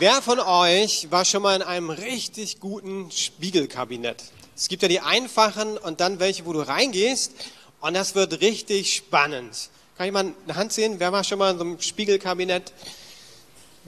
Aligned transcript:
Wer 0.00 0.20
von 0.20 0.40
euch 0.40 1.10
war 1.10 1.24
schon 1.24 1.42
mal 1.42 1.56
in 1.56 1.62
einem 1.62 1.88
richtig 1.88 2.60
guten 2.60 3.10
Spiegelkabinett? 3.10 4.22
Es 4.56 4.68
gibt 4.68 4.82
ja 4.82 4.88
die 4.88 5.00
einfachen 5.00 5.78
und 5.78 6.00
dann 6.00 6.20
welche, 6.20 6.44
wo 6.46 6.52
du 6.52 6.60
reingehst 6.60 7.32
und 7.80 7.94
das 7.94 8.14
wird 8.14 8.40
richtig 8.40 8.92
spannend. 8.94 9.70
Kann 9.96 10.06
ich 10.06 10.12
mal 10.12 10.34
eine 10.46 10.56
Hand 10.56 10.72
sehen? 10.72 10.96
Wer 10.98 11.12
war 11.12 11.24
schon 11.24 11.38
mal 11.38 11.52
in 11.52 11.58
so 11.58 11.64
einem 11.64 11.80
Spiegelkabinett? 11.80 12.72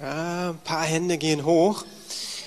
Ja, 0.00 0.50
ein 0.50 0.58
paar 0.58 0.84
Hände 0.84 1.18
gehen 1.18 1.44
hoch. 1.44 1.84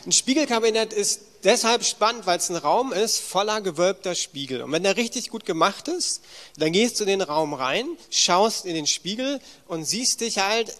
Ein 0.06 0.14
Spiegelkabinett 0.14 0.94
ist 0.94 1.22
deshalb 1.44 1.84
spannend, 1.84 2.26
weil 2.26 2.38
es 2.38 2.50
ein 2.50 2.56
Raum 2.56 2.94
ist 2.94 3.20
voller 3.20 3.62
gewölbter 3.62 4.16
Spiegel. 4.16 4.62
Und 4.62 4.72
wenn 4.72 4.84
der 4.84 4.98
richtig 4.98 5.30
gut 5.30 5.46
gemacht 5.46 5.88
ist, 5.88 6.22
dann 6.58 6.72
gehst 6.72 7.00
du 7.00 7.04
in 7.04 7.10
den 7.10 7.22
Raum 7.22 7.54
rein, 7.54 7.88
schaust 8.10 8.66
in 8.66 8.76
den 8.76 8.88
Spiegel 8.88 9.40
und 9.68 9.86
siehst 9.86 10.22
dich 10.22 10.40
halt 10.40 10.76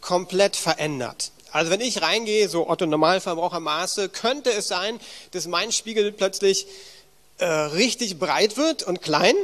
komplett 0.00 0.56
verändert. 0.56 1.32
Also 1.52 1.70
wenn 1.70 1.80
ich 1.80 2.02
reingehe, 2.02 2.48
so 2.48 2.68
Otto 2.68 2.86
Normalverbrauchermaße, 2.86 4.08
könnte 4.08 4.52
es 4.52 4.68
sein, 4.68 5.00
dass 5.30 5.46
mein 5.46 5.72
Spiegel 5.72 6.12
plötzlich 6.12 6.66
äh, 7.38 7.46
richtig 7.46 8.18
breit 8.18 8.56
wird 8.56 8.82
und 8.82 9.02
klein. 9.02 9.34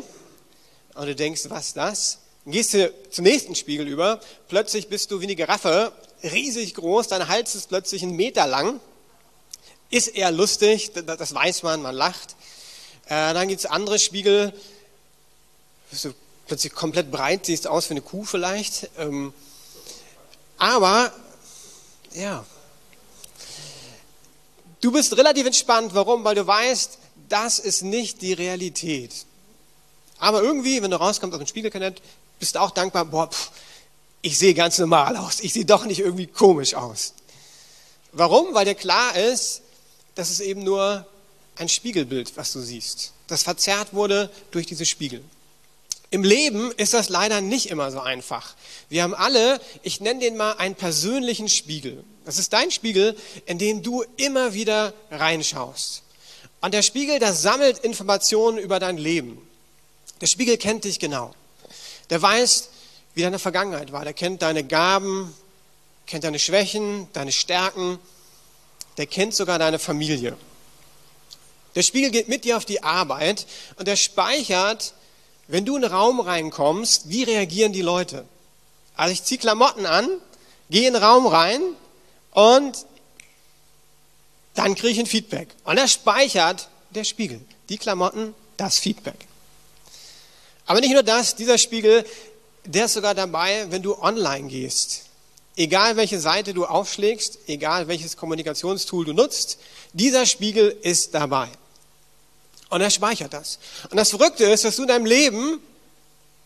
Und 0.94 1.06
du 1.06 1.14
denkst, 1.14 1.42
was 1.48 1.68
ist 1.68 1.76
das? 1.76 2.18
Dann 2.44 2.52
gehst 2.52 2.74
du 2.74 2.92
zum 3.10 3.24
nächsten 3.24 3.54
Spiegel 3.54 3.88
über, 3.88 4.20
plötzlich 4.48 4.88
bist 4.88 5.10
du 5.10 5.20
wie 5.20 5.24
eine 5.24 5.36
Giraffe, 5.36 5.92
riesig 6.22 6.74
groß, 6.74 7.08
dein 7.08 7.28
Hals 7.28 7.54
ist 7.54 7.68
plötzlich 7.68 8.02
einen 8.02 8.16
Meter 8.16 8.46
lang. 8.46 8.80
Ist 9.92 10.08
eher 10.08 10.30
lustig, 10.30 10.92
das 10.94 11.34
weiß 11.34 11.64
man, 11.64 11.82
man 11.82 11.94
lacht. 11.94 12.34
Äh, 13.04 13.34
dann 13.34 13.46
gibt 13.46 13.60
es 13.60 13.66
andere 13.66 13.98
Spiegel, 13.98 14.54
du 15.90 16.14
plötzlich 16.46 16.72
komplett 16.72 17.10
breit, 17.10 17.44
siehst 17.44 17.66
aus 17.66 17.90
wie 17.90 17.92
eine 17.92 18.00
Kuh 18.00 18.24
vielleicht. 18.24 18.88
Ähm, 18.96 19.34
aber 20.56 21.12
ja. 22.14 22.42
Du 24.80 24.92
bist 24.92 25.14
relativ 25.14 25.44
entspannt. 25.44 25.94
Warum? 25.94 26.24
Weil 26.24 26.36
du 26.36 26.46
weißt, 26.46 26.96
das 27.28 27.58
ist 27.58 27.82
nicht 27.82 28.22
die 28.22 28.32
Realität. 28.32 29.26
Aber 30.18 30.42
irgendwie, 30.42 30.82
wenn 30.82 30.90
du 30.90 30.98
rauskommst 30.98 31.34
aus 31.34 31.38
dem 31.40 31.46
Spiegelkabinett, 31.46 32.00
bist 32.38 32.54
du 32.54 32.60
auch 32.60 32.70
dankbar, 32.70 33.04
boah, 33.04 33.28
pff, 33.30 33.50
ich 34.22 34.38
sehe 34.38 34.54
ganz 34.54 34.78
normal 34.78 35.18
aus. 35.18 35.40
Ich 35.40 35.52
sehe 35.52 35.66
doch 35.66 35.84
nicht 35.84 36.00
irgendwie 36.00 36.28
komisch 36.28 36.74
aus. 36.74 37.12
Warum? 38.12 38.54
Weil 38.54 38.64
dir 38.64 38.74
klar 38.74 39.16
ist, 39.16 39.61
dass 40.14 40.30
es 40.30 40.40
eben 40.40 40.62
nur 40.62 41.06
ein 41.56 41.68
Spiegelbild, 41.68 42.36
was 42.36 42.52
du 42.52 42.60
siehst. 42.60 43.12
Das 43.26 43.42
verzerrt 43.42 43.94
wurde 43.94 44.30
durch 44.50 44.66
diese 44.66 44.86
Spiegel. 44.86 45.22
Im 46.10 46.24
Leben 46.24 46.72
ist 46.72 46.92
das 46.92 47.08
leider 47.08 47.40
nicht 47.40 47.70
immer 47.70 47.90
so 47.90 48.00
einfach. 48.00 48.54
Wir 48.90 49.02
haben 49.02 49.14
alle, 49.14 49.60
ich 49.82 50.00
nenne 50.00 50.20
den 50.20 50.36
mal 50.36 50.52
einen 50.52 50.74
persönlichen 50.74 51.48
Spiegel. 51.48 52.04
Das 52.26 52.38
ist 52.38 52.52
dein 52.52 52.70
Spiegel, 52.70 53.16
in 53.46 53.58
den 53.58 53.82
du 53.82 54.04
immer 54.18 54.52
wieder 54.52 54.92
reinschaust. 55.10 56.02
Und 56.60 56.74
der 56.74 56.82
Spiegel, 56.82 57.18
der 57.18 57.32
sammelt 57.32 57.78
Informationen 57.78 58.58
über 58.58 58.78
dein 58.78 58.98
Leben. 58.98 59.38
Der 60.20 60.26
Spiegel 60.26 60.58
kennt 60.58 60.84
dich 60.84 60.98
genau. 60.98 61.34
Der 62.10 62.20
weiß, 62.20 62.68
wie 63.14 63.22
deine 63.22 63.38
Vergangenheit 63.38 63.90
war. 63.90 64.04
Der 64.04 64.12
kennt 64.12 64.42
deine 64.42 64.64
Gaben, 64.64 65.34
kennt 66.06 66.24
deine 66.24 66.38
Schwächen, 66.38 67.08
deine 67.14 67.32
Stärken. 67.32 67.98
Der 68.96 69.06
kennt 69.06 69.34
sogar 69.34 69.58
deine 69.58 69.78
Familie. 69.78 70.36
Der 71.74 71.82
Spiegel 71.82 72.10
geht 72.10 72.28
mit 72.28 72.44
dir 72.44 72.56
auf 72.56 72.64
die 72.64 72.82
Arbeit 72.82 73.46
und 73.76 73.88
der 73.88 73.96
speichert 73.96 74.94
wenn 75.52 75.64
du 75.64 75.76
in 75.76 75.84
einen 75.84 75.92
Raum 75.92 76.20
reinkommst, 76.20 77.10
wie 77.10 77.24
reagieren 77.24 77.72
die 77.72 77.82
Leute? 77.82 78.24
Also 78.96 79.12
ich 79.12 79.22
ziehe 79.24 79.38
Klamotten 79.38 79.84
an, 79.84 80.08
gehe 80.70 80.86
in 80.86 80.94
den 80.94 81.02
Raum 81.02 81.26
rein 81.26 81.60
und 82.30 82.86
dann 84.54 84.74
kriege 84.74 84.92
ich 84.92 84.98
ein 84.98 85.06
Feedback. 85.06 85.48
Und 85.64 85.76
er 85.78 85.88
speichert 85.88 86.68
der 86.90 87.04
Spiegel, 87.04 87.40
die 87.68 87.78
Klamotten, 87.78 88.34
das 88.56 88.78
Feedback. 88.78 89.26
Aber 90.64 90.80
nicht 90.80 90.92
nur 90.92 91.02
das, 91.02 91.34
dieser 91.34 91.58
Spiegel, 91.58 92.06
der 92.64 92.86
ist 92.86 92.94
sogar 92.94 93.14
dabei, 93.14 93.66
wenn 93.70 93.82
du 93.82 94.00
online 94.00 94.48
gehst. 94.48 95.06
Egal 95.56 95.96
welche 95.96 96.18
Seite 96.18 96.54
du 96.54 96.64
aufschlägst, 96.64 97.40
egal 97.46 97.86
welches 97.88 98.16
Kommunikationstool 98.16 99.04
du 99.04 99.12
nutzt, 99.12 99.58
dieser 99.92 100.24
Spiegel 100.24 100.76
ist 100.82 101.14
dabei. 101.14 101.48
Und 102.70 102.80
er 102.80 102.90
speichert 102.90 103.34
das. 103.34 103.58
Und 103.90 103.98
das 103.98 104.10
Verrückte 104.10 104.44
ist, 104.44 104.64
dass 104.64 104.76
du 104.76 104.82
in 104.82 104.88
deinem 104.88 105.04
Leben 105.04 105.60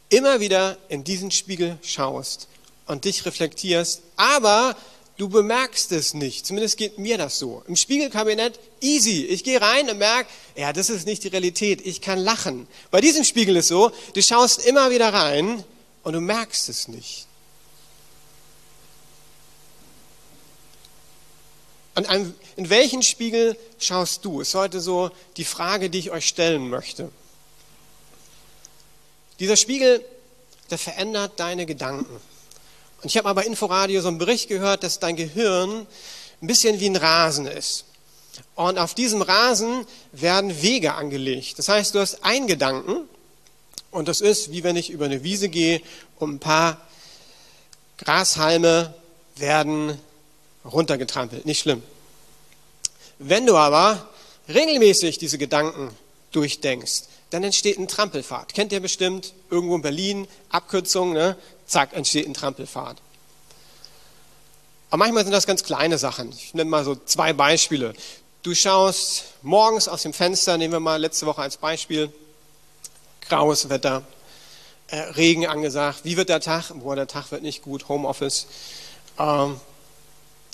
immer 0.08 0.40
wieder 0.40 0.76
in 0.88 1.04
diesen 1.04 1.30
Spiegel 1.30 1.78
schaust 1.82 2.48
und 2.86 3.04
dich 3.04 3.24
reflektierst, 3.26 4.02
aber 4.16 4.76
du 5.18 5.28
bemerkst 5.28 5.92
es 5.92 6.14
nicht. 6.14 6.44
Zumindest 6.44 6.76
geht 6.76 6.98
mir 6.98 7.16
das 7.16 7.38
so. 7.38 7.62
Im 7.68 7.76
Spiegelkabinett 7.76 8.58
easy. 8.80 9.24
Ich 9.24 9.44
gehe 9.44 9.60
rein 9.60 9.88
und 9.88 9.98
merke, 9.98 10.28
ja, 10.56 10.72
das 10.72 10.90
ist 10.90 11.06
nicht 11.06 11.22
die 11.22 11.28
Realität. 11.28 11.84
Ich 11.84 12.00
kann 12.00 12.18
lachen. 12.18 12.66
Bei 12.90 13.00
diesem 13.00 13.22
Spiegel 13.22 13.56
ist 13.56 13.68
so, 13.68 13.92
du 14.14 14.22
schaust 14.22 14.64
immer 14.66 14.90
wieder 14.90 15.12
rein 15.12 15.64
und 16.02 16.12
du 16.12 16.20
merkst 16.20 16.68
es 16.68 16.88
nicht. 16.88 17.25
Und 21.96 22.34
in 22.56 22.70
welchen 22.70 23.02
Spiegel 23.02 23.56
schaust 23.78 24.24
du? 24.24 24.42
Ist 24.42 24.54
heute 24.54 24.80
so 24.80 25.10
die 25.38 25.44
Frage, 25.44 25.88
die 25.88 25.98
ich 25.98 26.10
euch 26.10 26.28
stellen 26.28 26.68
möchte. 26.68 27.10
Dieser 29.40 29.56
Spiegel, 29.56 30.04
der 30.70 30.78
verändert 30.78 31.40
deine 31.40 31.64
Gedanken. 31.64 32.20
Und 33.02 33.06
ich 33.06 33.16
habe 33.16 33.28
mal 33.28 33.32
bei 33.32 33.44
Inforadio 33.44 34.02
so 34.02 34.08
einen 34.08 34.18
Bericht 34.18 34.48
gehört, 34.48 34.82
dass 34.82 34.98
dein 34.98 35.16
Gehirn 35.16 35.86
ein 36.42 36.46
bisschen 36.46 36.80
wie 36.80 36.86
ein 36.86 36.96
Rasen 36.96 37.46
ist. 37.46 37.86
Und 38.54 38.78
auf 38.78 38.92
diesem 38.92 39.22
Rasen 39.22 39.86
werden 40.12 40.60
Wege 40.60 40.94
angelegt. 40.94 41.58
Das 41.58 41.70
heißt, 41.70 41.94
du 41.94 42.00
hast 42.00 42.22
einen 42.24 42.46
Gedanken 42.46 43.08
und 43.90 44.08
das 44.08 44.20
ist, 44.20 44.52
wie 44.52 44.62
wenn 44.64 44.76
ich 44.76 44.90
über 44.90 45.06
eine 45.06 45.22
Wiese 45.22 45.48
gehe 45.48 45.80
und 46.18 46.34
ein 46.34 46.38
paar 46.40 46.78
Grashalme 47.96 48.94
werden 49.36 49.98
runtergetrampelt. 50.70 51.46
Nicht 51.46 51.60
schlimm. 51.60 51.82
Wenn 53.18 53.46
du 53.46 53.56
aber 53.56 54.08
regelmäßig 54.48 55.18
diese 55.18 55.38
Gedanken 55.38 55.90
durchdenkst, 56.32 57.04
dann 57.30 57.42
entsteht 57.42 57.78
ein 57.78 57.88
Trampelfahrt. 57.88 58.54
Kennt 58.54 58.72
ihr 58.72 58.80
bestimmt 58.80 59.32
irgendwo 59.50 59.76
in 59.76 59.82
Berlin, 59.82 60.28
Abkürzung, 60.50 61.12
ne? 61.12 61.36
zack, 61.66 61.94
entsteht 61.94 62.26
ein 62.26 62.34
Trampelfahrt. 62.34 62.98
Aber 64.90 64.98
manchmal 64.98 65.24
sind 65.24 65.32
das 65.32 65.46
ganz 65.46 65.64
kleine 65.64 65.98
Sachen. 65.98 66.30
Ich 66.30 66.54
nenne 66.54 66.70
mal 66.70 66.84
so 66.84 66.94
zwei 66.94 67.32
Beispiele. 67.32 67.94
Du 68.42 68.54
schaust 68.54 69.24
morgens 69.42 69.88
aus 69.88 70.02
dem 70.02 70.12
Fenster, 70.12 70.56
nehmen 70.56 70.72
wir 70.72 70.80
mal 70.80 71.00
letzte 71.00 71.26
Woche 71.26 71.42
als 71.42 71.56
Beispiel, 71.56 72.12
graues 73.28 73.68
Wetter, 73.68 74.04
äh, 74.86 74.98
Regen 74.98 75.46
angesagt. 75.46 76.00
Wie 76.04 76.16
wird 76.16 76.28
der 76.28 76.40
Tag? 76.40 76.70
Boah, 76.74 76.94
der 76.94 77.08
Tag 77.08 77.32
wird 77.32 77.42
nicht 77.42 77.62
gut, 77.62 77.88
Homeoffice. 77.88 78.46
Ähm, 79.18 79.60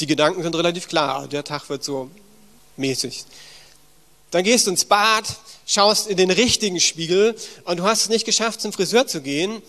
die 0.00 0.06
Gedanken 0.06 0.42
sind 0.42 0.54
relativ 0.54 0.88
klar. 0.88 1.28
Der 1.28 1.44
Tag 1.44 1.68
wird 1.68 1.84
so 1.84 2.10
mäßig. 2.76 3.24
Dann 4.30 4.44
gehst 4.44 4.66
du 4.66 4.70
ins 4.70 4.84
Bad, 4.84 5.24
schaust 5.66 6.06
in 6.06 6.16
den 6.16 6.30
richtigen 6.30 6.80
Spiegel 6.80 7.36
und 7.64 7.78
du 7.78 7.84
hast 7.84 8.02
es 8.02 8.08
nicht 8.08 8.24
geschafft, 8.24 8.60
zum 8.60 8.72
Friseur 8.72 9.06
zu 9.06 9.20
gehen 9.20 9.62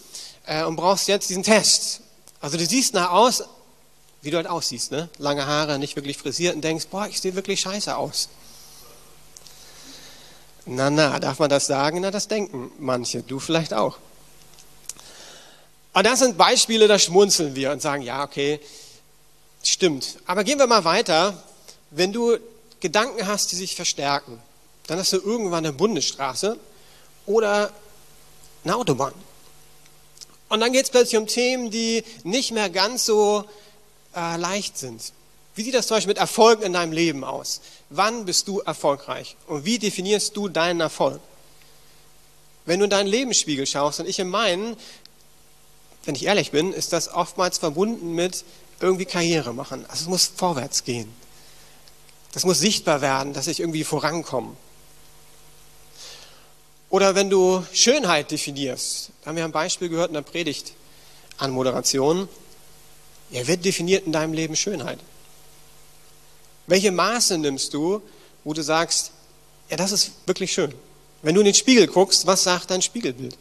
äh, 0.45 0.63
und 0.63 0.77
brauchst 0.77 1.07
jetzt 1.07 1.29
diesen 1.29 1.43
Test. 1.43 2.01
Also 2.39 2.57
du 2.57 2.65
siehst 2.65 2.93
nach 2.93 3.11
aus, 3.11 3.43
wie 4.21 4.31
du 4.31 4.37
halt 4.37 4.47
aussiehst, 4.47 4.91
ne? 4.91 5.09
lange 5.17 5.45
Haare, 5.45 5.79
nicht 5.79 5.95
wirklich 5.97 6.17
frisiert 6.17 6.55
und 6.55 6.61
denkst, 6.61 6.87
boah, 6.89 7.07
ich 7.07 7.19
sehe 7.19 7.35
wirklich 7.35 7.59
scheiße 7.59 7.95
aus. 7.95 8.29
Na, 10.65 10.89
na, 10.89 11.19
darf 11.19 11.39
man 11.39 11.49
das 11.49 11.67
sagen? 11.67 11.99
Na, 11.99 12.09
das 12.09 12.29
denken 12.29 12.71
manche, 12.79 13.21
du 13.21 13.39
vielleicht 13.39 13.73
auch. 13.73 13.97
Und 15.93 16.05
das 16.05 16.19
sind 16.19 16.37
Beispiele, 16.37 16.87
da 16.87 16.97
schmunzeln 16.97 17.53
wir 17.55 17.71
und 17.71 17.81
sagen, 17.81 18.01
ja, 18.01 18.23
okay, 18.23 18.61
stimmt. 19.69 20.17
Aber 20.25 20.43
gehen 20.43 20.59
wir 20.59 20.67
mal 20.67 20.83
weiter. 20.83 21.41
Wenn 21.91 22.11
du 22.11 22.37
Gedanken 22.79 23.27
hast, 23.27 23.51
die 23.51 23.55
sich 23.55 23.75
verstärken, 23.75 24.39
dann 24.87 24.99
hast 24.99 25.13
du 25.13 25.17
irgendwann 25.17 25.65
eine 25.65 25.73
Bundesstraße 25.73 26.57
oder 27.25 27.71
eine 28.63 28.75
Autobahn. 28.75 29.13
Und 30.49 30.59
dann 30.59 30.71
geht 30.71 30.85
es 30.85 30.91
plötzlich 30.91 31.17
um 31.17 31.27
Themen, 31.27 31.71
die 31.71 32.03
nicht 32.23 32.51
mehr 32.51 32.69
ganz 32.69 33.05
so 33.05 33.45
äh, 34.15 34.37
leicht 34.37 34.77
sind. 34.77 35.13
Wie 35.55 35.63
sieht 35.63 35.73
das 35.73 35.87
zum 35.87 35.97
Beispiel 35.97 36.11
mit 36.11 36.17
Erfolg 36.17 36.61
in 36.61 36.73
deinem 36.73 36.91
Leben 36.91 37.23
aus? 37.23 37.61
Wann 37.89 38.25
bist 38.25 38.47
du 38.47 38.59
erfolgreich? 38.59 39.35
Und 39.47 39.65
wie 39.65 39.79
definierst 39.79 40.35
du 40.35 40.49
deinen 40.49 40.79
Erfolg? 40.79 41.19
Wenn 42.65 42.79
du 42.79 42.85
in 42.85 42.89
deinen 42.89 43.07
Lebensspiegel 43.07 43.65
schaust 43.65 43.99
und 43.99 44.07
ich 44.07 44.19
in 44.19 44.29
meinen, 44.29 44.75
wenn 46.05 46.15
ich 46.15 46.25
ehrlich 46.25 46.51
bin, 46.51 46.73
ist 46.73 46.93
das 46.93 47.13
oftmals 47.13 47.57
verbunden 47.57 48.13
mit 48.13 48.43
irgendwie 48.79 49.05
Karriere 49.05 49.53
machen. 49.53 49.85
Also 49.89 50.03
es 50.03 50.07
muss 50.07 50.31
vorwärts 50.35 50.83
gehen. 50.83 51.13
Das 52.33 52.45
muss 52.45 52.59
sichtbar 52.59 53.01
werden, 53.01 53.33
dass 53.33 53.47
ich 53.47 53.59
irgendwie 53.59 53.83
vorankomme. 53.83 54.55
Oder 56.89 57.15
wenn 57.15 57.29
du 57.29 57.65
Schönheit 57.73 58.31
definierst, 58.31 59.09
da 59.21 59.29
haben 59.29 59.35
wir 59.35 59.45
ein 59.45 59.51
Beispiel 59.51 59.89
gehört 59.89 60.09
in 60.09 60.15
der 60.15 60.21
Predigt 60.21 60.73
an 61.37 61.51
Moderation. 61.51 62.27
Ja, 63.31 63.41
wer 63.45 63.57
definiert 63.57 64.05
in 64.05 64.11
deinem 64.11 64.33
Leben 64.33 64.55
Schönheit? 64.55 64.99
Welche 66.67 66.91
Maße 66.91 67.37
nimmst 67.37 67.73
du, 67.73 68.01
wo 68.43 68.53
du 68.53 68.61
sagst, 68.61 69.11
ja, 69.69 69.77
das 69.77 69.91
ist 69.91 70.11
wirklich 70.25 70.53
schön? 70.53 70.73
Wenn 71.23 71.35
du 71.35 71.41
in 71.41 71.45
den 71.45 71.55
Spiegel 71.55 71.87
guckst, 71.87 72.27
was 72.27 72.43
sagt 72.43 72.69
dein 72.69 72.81
Spiegelbild? 72.81 73.37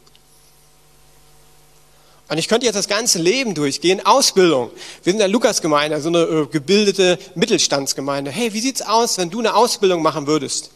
Und 2.33 2.39
ich 2.39 2.47
könnte 2.47 2.65
jetzt 2.65 2.73
das 2.73 2.87
ganze 2.87 3.19
Leben 3.19 3.53
durchgehen. 3.53 4.03
Ausbildung. 4.03 4.71
Wir 4.71 5.03
sind 5.03 5.13
in 5.13 5.19
der 5.19 5.27
Lukas-Gemeinde, 5.27 6.01
so 6.01 6.09
eine 6.09 6.21
äh, 6.23 6.47
gebildete 6.47 7.19
Mittelstandsgemeinde. 7.35 8.31
Hey, 8.31 8.53
wie 8.53 8.59
sieht's 8.59 8.81
aus, 8.81 9.19
wenn 9.19 9.29
du 9.29 9.37
eine 9.37 9.53
Ausbildung 9.53 10.01
machen 10.01 10.25
würdest? 10.25 10.71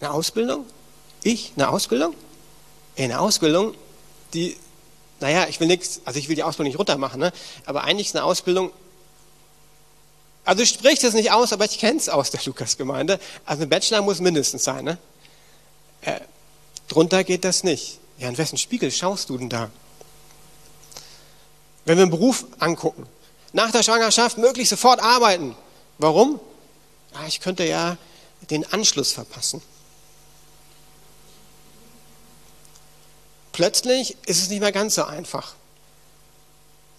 Eine 0.00 0.10
Ausbildung? 0.10 0.66
Ich? 1.22 1.52
Eine 1.54 1.68
Ausbildung? 1.68 2.14
Eine 2.98 3.20
Ausbildung, 3.20 3.76
die, 4.34 4.56
naja, 5.20 5.46
ich 5.48 5.60
will 5.60 5.68
nichts, 5.68 6.00
also 6.04 6.18
ich 6.18 6.28
will 6.28 6.34
die 6.34 6.42
Ausbildung 6.42 6.70
nicht 6.70 6.80
runtermachen, 6.80 7.20
ne? 7.20 7.32
aber 7.64 7.84
eigentlich 7.84 8.08
ist 8.08 8.16
eine 8.16 8.24
Ausbildung, 8.24 8.72
also 10.44 10.64
ich 10.64 10.70
spreche 10.70 11.02
das 11.02 11.14
nicht 11.14 11.30
aus, 11.30 11.52
aber 11.52 11.66
ich 11.66 11.78
kenne 11.78 11.98
es 11.98 12.08
aus 12.08 12.32
der 12.32 12.40
Lukas-Gemeinde. 12.44 13.20
Also 13.44 13.62
ein 13.62 13.68
Bachelor 13.68 14.02
muss 14.02 14.18
mindestens 14.18 14.64
sein. 14.64 14.84
Ne? 14.84 14.98
Äh, 16.00 16.18
drunter 16.88 17.22
geht 17.22 17.44
das 17.44 17.62
nicht. 17.62 18.00
Ja, 18.18 18.28
in 18.28 18.36
wessen 18.36 18.58
Spiegel 18.58 18.90
schaust 18.90 19.30
du 19.30 19.38
denn 19.38 19.48
da? 19.48 19.70
Wenn 21.86 21.96
wir 21.96 22.02
einen 22.02 22.10
Beruf 22.10 22.44
angucken, 22.58 23.06
nach 23.52 23.70
der 23.70 23.82
Schwangerschaft 23.82 24.36
möglichst 24.36 24.70
sofort 24.70 25.00
arbeiten. 25.00 25.56
Warum? 25.98 26.38
Ja, 27.14 27.26
ich 27.26 27.40
könnte 27.40 27.64
ja 27.64 27.96
den 28.50 28.70
Anschluss 28.70 29.12
verpassen. 29.12 29.62
Plötzlich 33.52 34.16
ist 34.26 34.42
es 34.42 34.50
nicht 34.50 34.60
mehr 34.60 34.72
ganz 34.72 34.96
so 34.96 35.04
einfach. 35.04 35.54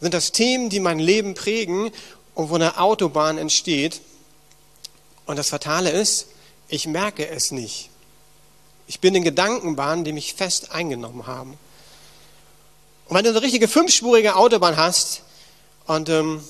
Sind 0.01 0.13
das 0.13 0.31
Themen, 0.31 0.69
die 0.69 0.79
mein 0.79 0.99
Leben 0.99 1.35
prägen 1.35 1.91
und 2.33 2.49
wo 2.49 2.55
eine 2.55 2.79
Autobahn 2.79 3.37
entsteht? 3.37 4.01
Und 5.25 5.37
das 5.37 5.49
Fatale 5.49 5.91
ist, 5.91 6.27
ich 6.69 6.87
merke 6.87 7.27
es 7.27 7.51
nicht. 7.51 7.89
Ich 8.87 8.99
bin 9.01 9.13
in 9.13 9.23
Gedankenbahnen, 9.23 10.05
die 10.05 10.13
mich 10.13 10.33
fest 10.33 10.71
eingenommen 10.71 11.27
haben. 11.27 11.57
Und 13.07 13.15
wenn 13.15 13.23
du 13.23 13.29
eine 13.29 13.41
richtige 13.41 13.67
fünfspurige 13.67 14.35
Autobahn 14.35 14.75
hast, 14.75 15.21
und 15.85 16.09
ähm, 16.09 16.43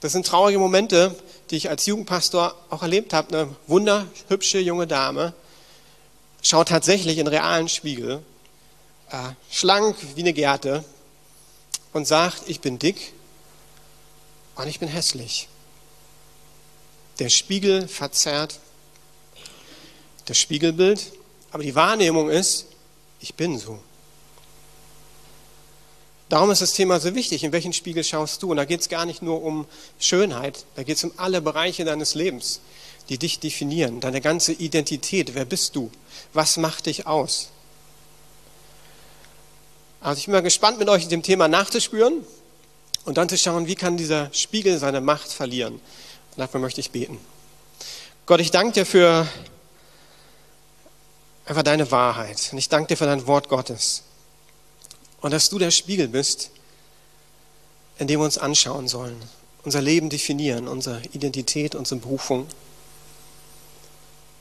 das 0.00 0.12
sind 0.12 0.26
traurige 0.26 0.58
Momente, 0.58 1.14
die 1.50 1.56
ich 1.56 1.68
als 1.68 1.86
Jugendpastor 1.86 2.54
auch 2.70 2.82
erlebt 2.82 3.12
habe, 3.12 3.36
eine 3.36 3.56
wunderhübsche 3.66 4.58
junge 4.58 4.86
Dame 4.86 5.34
schaut 6.42 6.68
tatsächlich 6.68 7.18
in 7.18 7.26
realen 7.26 7.68
Spiegel, 7.68 8.22
äh, 9.10 9.30
schlank 9.50 9.96
wie 10.14 10.20
eine 10.20 10.32
Gerte 10.32 10.84
und 11.92 12.06
sagt, 12.06 12.42
ich 12.46 12.60
bin 12.60 12.78
dick 12.78 13.12
und 14.54 14.68
ich 14.68 14.78
bin 14.78 14.88
hässlich. 14.88 15.48
Der 17.18 17.30
Spiegel 17.30 17.88
verzerrt 17.88 18.60
das 20.26 20.38
Spiegelbild, 20.38 21.12
aber 21.50 21.62
die 21.62 21.74
Wahrnehmung 21.74 22.28
ist, 22.28 22.66
ich 23.20 23.34
bin 23.34 23.58
so. 23.58 23.80
Darum 26.28 26.50
ist 26.50 26.62
das 26.62 26.72
Thema 26.72 27.00
so 27.00 27.14
wichtig. 27.14 27.44
In 27.44 27.52
welchen 27.52 27.72
Spiegel 27.72 28.02
schaust 28.02 28.42
du? 28.42 28.50
Und 28.50 28.56
da 28.56 28.64
geht 28.64 28.80
es 28.80 28.88
gar 28.88 29.04
nicht 29.04 29.22
nur 29.22 29.42
um 29.42 29.66
Schönheit, 29.98 30.64
da 30.74 30.82
geht 30.82 30.96
es 30.96 31.04
um 31.04 31.12
alle 31.16 31.40
Bereiche 31.40 31.84
deines 31.84 32.14
Lebens, 32.14 32.60
die 33.08 33.18
dich 33.18 33.38
definieren, 33.40 34.00
deine 34.00 34.20
ganze 34.20 34.52
Identität. 34.52 35.34
Wer 35.34 35.44
bist 35.44 35.76
du? 35.76 35.90
Was 36.32 36.56
macht 36.56 36.86
dich 36.86 37.06
aus? 37.06 37.50
Also 40.00 40.18
ich 40.18 40.26
bin 40.26 40.32
mal 40.32 40.42
gespannt, 40.42 40.78
mit 40.78 40.88
euch 40.88 41.04
in 41.04 41.08
dem 41.08 41.22
Thema 41.22 41.48
nachzuspüren 41.48 42.24
und 43.04 43.16
dann 43.16 43.28
zu 43.28 43.38
schauen, 43.38 43.66
wie 43.66 43.74
kann 43.74 43.96
dieser 43.96 44.32
Spiegel 44.32 44.78
seine 44.78 45.00
Macht 45.00 45.32
verlieren. 45.32 45.74
Und 45.74 46.38
dafür 46.38 46.60
möchte 46.60 46.80
ich 46.80 46.90
beten. 46.90 47.18
Gott, 48.26 48.40
ich 48.40 48.50
danke 48.50 48.72
dir 48.72 48.86
für 48.86 49.26
einfach 51.46 51.62
deine 51.62 51.90
Wahrheit. 51.90 52.48
Und 52.52 52.58
ich 52.58 52.68
danke 52.68 52.88
dir 52.88 52.96
für 52.96 53.06
dein 53.06 53.26
Wort 53.26 53.48
Gottes. 53.48 54.02
Und 55.24 55.30
dass 55.30 55.48
du 55.48 55.58
der 55.58 55.70
Spiegel 55.70 56.08
bist, 56.08 56.50
in 57.98 58.08
dem 58.08 58.20
wir 58.20 58.26
uns 58.26 58.36
anschauen 58.36 58.88
sollen, 58.88 59.16
unser 59.62 59.80
Leben 59.80 60.10
definieren, 60.10 60.68
unsere 60.68 61.00
Identität, 61.14 61.74
unsere 61.74 61.98
Berufung. 61.98 62.40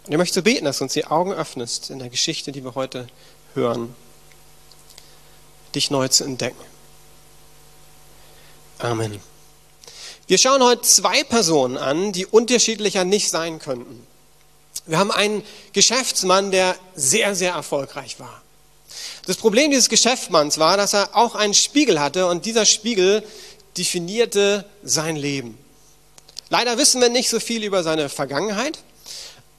Und 0.03 0.11
ich 0.11 0.17
möchte 0.17 0.41
beten, 0.41 0.65
dass 0.65 0.79
du 0.79 0.83
uns 0.83 0.91
die 0.91 1.05
Augen 1.05 1.31
öffnest 1.31 1.89
in 1.89 1.99
der 1.99 2.09
Geschichte, 2.09 2.51
die 2.51 2.65
wir 2.65 2.75
heute 2.75 3.07
hören, 3.53 3.95
dich 5.73 5.89
neu 5.89 6.09
zu 6.09 6.25
entdecken. 6.25 6.65
Amen. 8.79 9.21
Wir 10.27 10.37
schauen 10.37 10.61
heute 10.61 10.81
zwei 10.81 11.23
Personen 11.23 11.77
an, 11.77 12.11
die 12.11 12.25
unterschiedlicher 12.25 13.05
nicht 13.05 13.29
sein 13.29 13.59
könnten. 13.59 14.05
Wir 14.85 14.99
haben 14.99 15.11
einen 15.11 15.43
Geschäftsmann, 15.71 16.51
der 16.51 16.75
sehr, 16.93 17.35
sehr 17.35 17.53
erfolgreich 17.53 18.19
war. 18.19 18.42
Das 19.25 19.37
Problem 19.37 19.71
dieses 19.71 19.87
Geschäftsmanns 19.87 20.57
war, 20.57 20.75
dass 20.75 20.93
er 20.93 21.15
auch 21.15 21.35
einen 21.35 21.53
Spiegel 21.53 21.99
hatte 21.99 22.27
und 22.27 22.45
dieser 22.45 22.65
Spiegel 22.65 23.23
definierte 23.77 24.65
sein 24.83 25.15
Leben. 25.15 25.57
Leider 26.49 26.77
wissen 26.77 27.01
wir 27.01 27.09
nicht 27.09 27.29
so 27.29 27.39
viel 27.39 27.63
über 27.63 27.83
seine 27.83 28.09
Vergangenheit, 28.09 28.79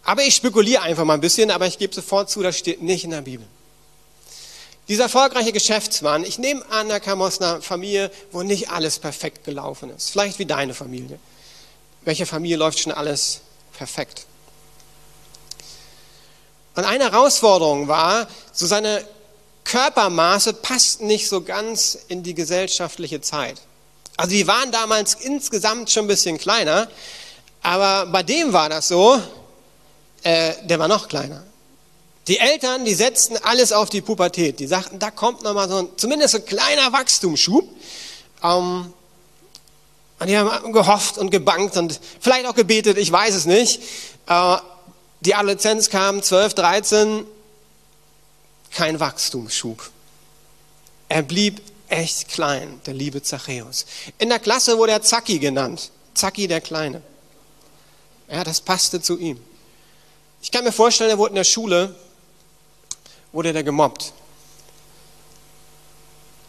aber 0.05 0.23
ich 0.23 0.35
spekuliere 0.35 0.83
einfach 0.83 1.05
mal 1.05 1.15
ein 1.15 1.21
bisschen, 1.21 1.51
aber 1.51 1.67
ich 1.67 1.79
gebe 1.79 1.95
sofort 1.95 2.31
zu, 2.31 2.43
das 2.43 2.59
steht 2.59 2.83
nicht 2.83 3.05
in 3.05 3.11
der 3.11 3.23
Bibel. 3.23 3.47
Dieser 4.87 5.05
erfolgreiche 5.05 5.53
Geschäftsmann, 5.53 6.25
ich 6.25 6.39
nehme 6.39 6.63
an, 6.71 6.91
er 6.91 7.01
kam 7.01 7.23
aus 7.23 7.41
einer 7.41 7.63
Familie, 7.63 8.11
wo 8.33 8.43
nicht 8.43 8.69
alles 8.69 8.99
perfekt 8.99 9.45
gelaufen 9.45 9.89
ist. 9.89 10.11
Vielleicht 10.11 10.39
wie 10.39 10.45
deine 10.45 10.75
Familie. 10.75 11.19
Welche 12.03 12.27
Familie 12.27 12.59
läuft 12.59 12.81
schon 12.81 12.93
alles 12.93 13.41
perfekt? 13.73 14.27
Und 16.77 16.85
eine 16.85 17.05
Herausforderung 17.05 17.89
war, 17.89 18.29
so 18.53 18.67
seine 18.67 19.03
Körpermaße 19.65 20.53
passten 20.53 21.07
nicht 21.07 21.29
so 21.29 21.43
ganz 21.43 21.99
in 22.09 22.23
die 22.23 22.35
gesellschaftliche 22.35 23.21
Zeit. 23.21 23.61
Also 24.17 24.31
die 24.31 24.47
waren 24.47 24.71
damals 24.71 25.15
insgesamt 25.15 25.91
schon 25.91 26.05
ein 26.05 26.09
bisschen 26.09 26.39
kleiner, 26.39 26.89
aber 27.63 28.07
bei 28.07 28.23
dem 28.23 28.53
war 28.53 28.69
das 28.69 28.89
so, 28.89 29.21
äh, 30.23 30.53
der 30.65 30.79
war 30.79 30.89
noch 30.89 31.09
kleiner. 31.09 31.43
Die 32.29 32.39
Eltern, 32.39 32.85
die 32.85 32.95
setzten 32.95 33.37
alles 33.39 33.73
auf 33.73 33.91
die 33.91 34.01
Pubertät. 34.01 34.59
Die 34.61 34.67
sagten, 34.67 34.99
da 34.99 35.11
kommt 35.11 35.43
nochmal 35.43 35.69
so 35.69 35.79
ein, 35.79 35.89
zumindest 35.97 36.35
ein 36.37 36.45
kleiner 36.45 36.93
Wachstumsschub. 36.93 37.69
Ähm, 38.43 38.93
und 40.21 40.27
die 40.29 40.39
haben 40.39 40.73
gehofft 40.73 41.19
und 41.19 41.31
gebankt 41.31 41.77
und 41.77 42.01
vielleicht 42.21 42.47
auch 42.47 42.55
gebetet, 42.55 42.97
ich 42.97 43.11
weiß 43.11 43.35
es 43.35 43.45
nicht. 43.45 43.83
Äh, 44.27 44.57
die 45.21 45.35
Adoleszenz 45.35 45.91
kam 45.91 46.23
12, 46.23 46.55
13, 46.55 47.27
kein 48.75 49.01
Wachstumsschub. 49.01 49.91
Er 51.09 51.23
blieb 51.23 51.63
echt 51.89 52.29
klein, 52.29 52.81
der 52.87 52.95
liebe 52.95 53.23
Zachäus. 53.23 53.87
In 54.19 54.29
der 54.29 54.41
Klasse 54.41 54.77
wurde 54.77 54.93
er 54.93 55.03
Zacki 55.03 55.39
genannt. 55.39 55.91
Zacki 56.15 56.49
der 56.49 56.61
Kleine. 56.61 57.03
Ja, 58.29 58.45
das 58.45 58.61
passte 58.61 59.01
zu 59.01 59.19
ihm. 59.19 59.41
Ich 60.43 60.51
kann 60.51 60.65
mir 60.65 60.73
vorstellen, 60.73 61.11
er 61.11 61.19
wurde 61.19 61.31
in 61.31 61.37
der 61.37 61.45
Schule, 61.45 61.95
wurde 63.33 63.53
er 63.53 63.63
gemobbt. 63.63 64.13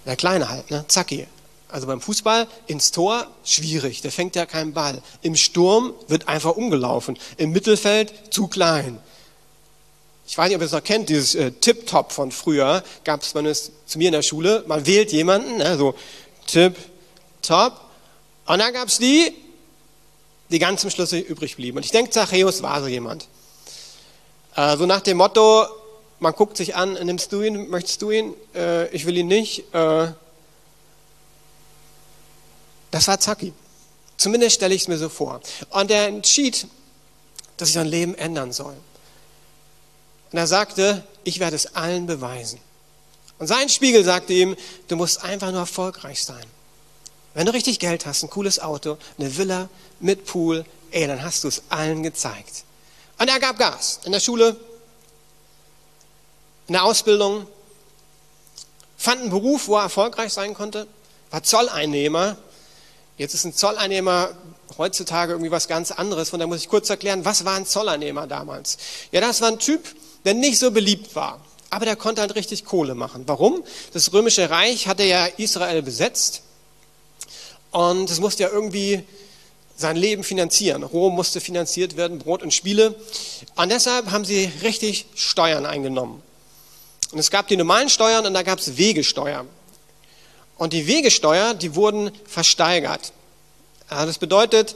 Der 0.05 0.15
Kleine 0.15 0.49
halt, 0.49 0.69
ne? 0.71 0.85
Zacki. 0.87 1.27
Also 1.67 1.87
beim 1.87 1.99
Fußball 1.99 2.47
ins 2.67 2.91
Tor 2.91 3.27
schwierig, 3.43 4.01
der 4.01 4.11
fängt 4.11 4.35
ja 4.35 4.45
keinen 4.45 4.73
Ball. 4.73 5.01
Im 5.21 5.35
Sturm 5.35 5.93
wird 6.07 6.27
einfach 6.27 6.55
umgelaufen. 6.55 7.17
Im 7.37 7.51
Mittelfeld 7.51 8.33
zu 8.33 8.47
klein. 8.47 8.99
Ich 10.27 10.37
weiß 10.37 10.47
nicht, 10.47 10.55
ob 10.55 10.61
ihr 10.61 10.65
es 10.65 10.71
noch 10.71 10.83
kennt, 10.83 11.09
dieses 11.09 11.35
äh, 11.35 11.51
Tip-Top 11.51 12.11
von 12.11 12.31
früher, 12.31 12.83
gab 13.03 13.21
es 13.21 13.33
zu 13.33 13.97
mir 13.97 14.07
in 14.07 14.13
der 14.13 14.23
Schule. 14.23 14.63
Man 14.67 14.85
wählt 14.85 15.11
jemanden, 15.11 15.57
ne, 15.57 15.77
so 15.77 15.95
Tip-Top. 16.47 17.79
Und 18.47 18.59
dann 18.59 18.73
gab 18.73 18.87
es 18.87 18.97
die, 18.97 19.33
die 20.49 20.59
ganz 20.59 20.81
zum 20.81 20.89
Schluss 20.89 21.11
übrig 21.13 21.55
blieben. 21.55 21.77
Und 21.77 21.85
ich 21.85 21.91
denke, 21.91 22.11
Zachäus 22.11 22.63
war 22.63 22.81
so 22.81 22.87
jemand. 22.87 23.27
Äh, 24.55 24.77
so 24.77 24.85
nach 24.85 25.01
dem 25.01 25.17
Motto, 25.17 25.65
man 26.19 26.33
guckt 26.33 26.57
sich 26.57 26.75
an, 26.75 26.93
nimmst 26.93 27.31
du 27.31 27.41
ihn, 27.41 27.69
möchtest 27.69 28.01
du 28.01 28.11
ihn? 28.11 28.33
Äh, 28.55 28.87
ich 28.89 29.05
will 29.05 29.17
ihn 29.17 29.27
nicht. 29.27 29.73
Äh, 29.73 30.07
das 32.91 33.07
war 33.07 33.19
Zacki. 33.19 33.53
Zumindest 34.17 34.55
stelle 34.55 34.73
ich 34.73 34.83
es 34.83 34.87
mir 34.87 34.97
so 34.97 35.09
vor. 35.09 35.41
Und 35.71 35.91
er 35.91 36.07
entschied, 36.07 36.67
dass 37.57 37.69
ich 37.69 37.75
sein 37.75 37.87
Leben 37.87 38.15
ändern 38.15 38.53
soll. 38.53 38.75
Und 40.35 40.39
er 40.39 40.47
sagte, 40.47 41.01
ich 41.23 41.39
werde 41.39 41.55
es 41.55 41.77
allen 41.77 42.07
beweisen. 42.07 42.59
Und 43.39 43.47
sein 43.47 43.69
Spiegel 43.69 44.03
sagte 44.03 44.33
ihm, 44.33 44.57
du 44.89 44.97
musst 44.97 45.23
einfach 45.23 45.49
nur 45.51 45.61
erfolgreich 45.61 46.25
sein. 46.25 46.43
Wenn 47.33 47.45
du 47.45 47.53
richtig 47.53 47.79
Geld 47.79 48.05
hast, 48.05 48.21
ein 48.21 48.29
cooles 48.29 48.59
Auto, 48.59 48.97
eine 49.17 49.37
Villa 49.37 49.69
mit 50.01 50.25
Pool, 50.25 50.65
ey, 50.91 51.07
dann 51.07 51.23
hast 51.23 51.45
du 51.45 51.47
es 51.47 51.63
allen 51.69 52.03
gezeigt. 52.03 52.65
Und 53.17 53.29
er 53.29 53.39
gab 53.39 53.57
Gas. 53.57 54.01
In 54.03 54.11
der 54.11 54.19
Schule 54.19 54.57
eine 56.67 56.83
Ausbildung, 56.83 57.47
fand 58.97 59.21
einen 59.21 59.29
Beruf, 59.29 59.69
wo 59.69 59.77
er 59.77 59.83
erfolgreich 59.83 60.33
sein 60.33 60.53
konnte, 60.53 60.85
war 61.31 61.43
Zolleinnehmer. 61.43 62.35
Jetzt 63.17 63.35
ist 63.35 63.45
ein 63.45 63.53
Zolleinnehmer 63.53 64.31
heutzutage 64.77 65.31
irgendwie 65.31 65.51
was 65.51 65.69
ganz 65.69 65.91
anderes. 65.91 66.29
Von 66.29 66.41
da 66.41 66.47
muss 66.47 66.59
ich 66.59 66.67
kurz 66.67 66.89
erklären, 66.89 67.23
was 67.23 67.45
war 67.45 67.55
ein 67.55 67.65
Zolleinnehmer 67.65 68.27
damals? 68.27 68.77
Ja, 69.13 69.21
das 69.21 69.39
war 69.39 69.47
ein 69.47 69.59
Typ, 69.59 69.95
der 70.25 70.33
nicht 70.33 70.59
so 70.59 70.71
beliebt 70.71 71.15
war. 71.15 71.39
Aber 71.69 71.85
der 71.85 71.95
konnte 71.95 72.21
halt 72.21 72.35
richtig 72.35 72.65
Kohle 72.65 72.95
machen. 72.95 73.23
Warum? 73.27 73.63
Das 73.93 74.11
römische 74.13 74.49
Reich 74.49 74.87
hatte 74.87 75.03
ja 75.03 75.25
Israel 75.37 75.81
besetzt. 75.81 76.41
Und 77.71 78.09
es 78.09 78.19
musste 78.19 78.43
ja 78.43 78.49
irgendwie 78.49 79.03
sein 79.77 79.97
Leben 79.97 80.23
finanzieren. 80.23 80.83
Rom 80.83 81.15
musste 81.15 81.41
finanziert 81.41 81.97
werden, 81.97 82.19
Brot 82.19 82.43
und 82.43 82.53
Spiele. 82.53 82.95
Und 83.55 83.71
deshalb 83.71 84.11
haben 84.11 84.23
sie 84.23 84.49
richtig 84.63 85.05
Steuern 85.15 85.65
eingenommen. 85.65 86.21
Und 87.11 87.19
es 87.19 87.29
gab 87.29 87.47
die 87.47 87.57
normalen 87.57 87.89
Steuern 87.89 88.25
und 88.25 88.33
da 88.33 88.41
gab 88.43 88.59
es 88.59 88.77
Wegesteuer. 88.77 89.45
Und 90.57 90.71
die 90.71 90.87
Wegesteuer, 90.87 91.53
die 91.53 91.75
wurden 91.75 92.11
versteigert. 92.25 93.11
Das 93.89 94.17
bedeutet, 94.17 94.75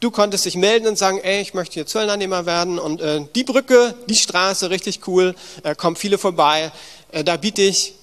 du 0.00 0.10
konntest 0.10 0.46
dich 0.46 0.56
melden 0.56 0.86
und 0.86 0.98
sagen, 0.98 1.18
ey, 1.18 1.40
ich 1.40 1.54
möchte 1.54 1.74
hier 1.74 1.86
Zöllnernehmer 1.86 2.46
werden 2.46 2.78
und 2.78 3.00
äh, 3.00 3.20
die 3.34 3.44
Brücke, 3.44 3.94
die 4.08 4.16
Straße, 4.16 4.70
richtig 4.70 5.06
cool, 5.06 5.34
äh, 5.62 5.74
kommen 5.74 5.96
viele 5.96 6.18
vorbei, 6.18 6.72
äh, 7.12 7.22
da 7.22 7.36
biete 7.36 7.62
ich 7.62 7.94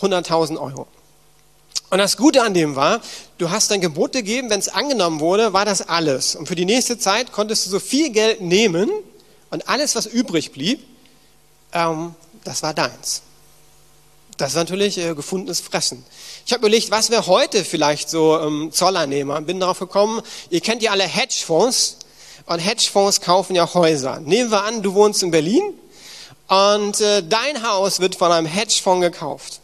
100.000 0.00 0.58
Euro. 0.58 0.86
Und 1.90 1.98
das 1.98 2.16
Gute 2.16 2.42
an 2.42 2.54
dem 2.54 2.76
war, 2.76 3.00
du 3.38 3.50
hast 3.50 3.70
dein 3.70 3.80
Gebot 3.80 4.12
gegeben, 4.12 4.50
wenn 4.50 4.58
es 4.58 4.68
angenommen 4.68 5.20
wurde, 5.20 5.52
war 5.52 5.64
das 5.64 5.88
alles. 5.88 6.34
Und 6.34 6.46
für 6.46 6.56
die 6.56 6.64
nächste 6.64 6.98
Zeit 6.98 7.30
konntest 7.30 7.66
du 7.66 7.70
so 7.70 7.78
viel 7.78 8.10
Geld 8.10 8.40
nehmen 8.40 8.90
und 9.50 9.68
alles, 9.68 9.94
was 9.94 10.06
übrig 10.06 10.52
blieb, 10.52 10.84
ähm, 11.72 12.14
das 12.42 12.62
war 12.62 12.74
deins. 12.74 13.22
Das 14.36 14.54
war 14.54 14.62
natürlich 14.62 14.98
äh, 14.98 15.14
gefundenes 15.14 15.60
Fressen. 15.60 16.04
Ich 16.44 16.52
habe 16.52 16.60
überlegt, 16.60 16.90
was 16.90 17.10
wäre 17.10 17.26
heute 17.26 17.64
vielleicht 17.64 18.10
so 18.10 18.38
ähm, 18.40 18.72
Zolleinnehmer. 18.72 19.40
Bin 19.42 19.60
darauf 19.60 19.78
gekommen, 19.78 20.22
ihr 20.50 20.60
kennt 20.60 20.82
ja 20.82 20.90
alle 20.90 21.04
Hedgefonds. 21.04 21.98
Und 22.46 22.58
Hedgefonds 22.58 23.20
kaufen 23.20 23.54
ja 23.54 23.72
Häuser. 23.72 24.20
Nehmen 24.20 24.50
wir 24.50 24.64
an, 24.64 24.82
du 24.82 24.94
wohnst 24.94 25.22
in 25.22 25.30
Berlin 25.30 25.62
und 26.48 27.00
äh, 27.00 27.22
dein 27.22 27.66
Haus 27.66 28.00
wird 28.00 28.16
von 28.16 28.30
einem 28.30 28.46
Hedgefonds 28.46 29.02
gekauft. 29.02 29.60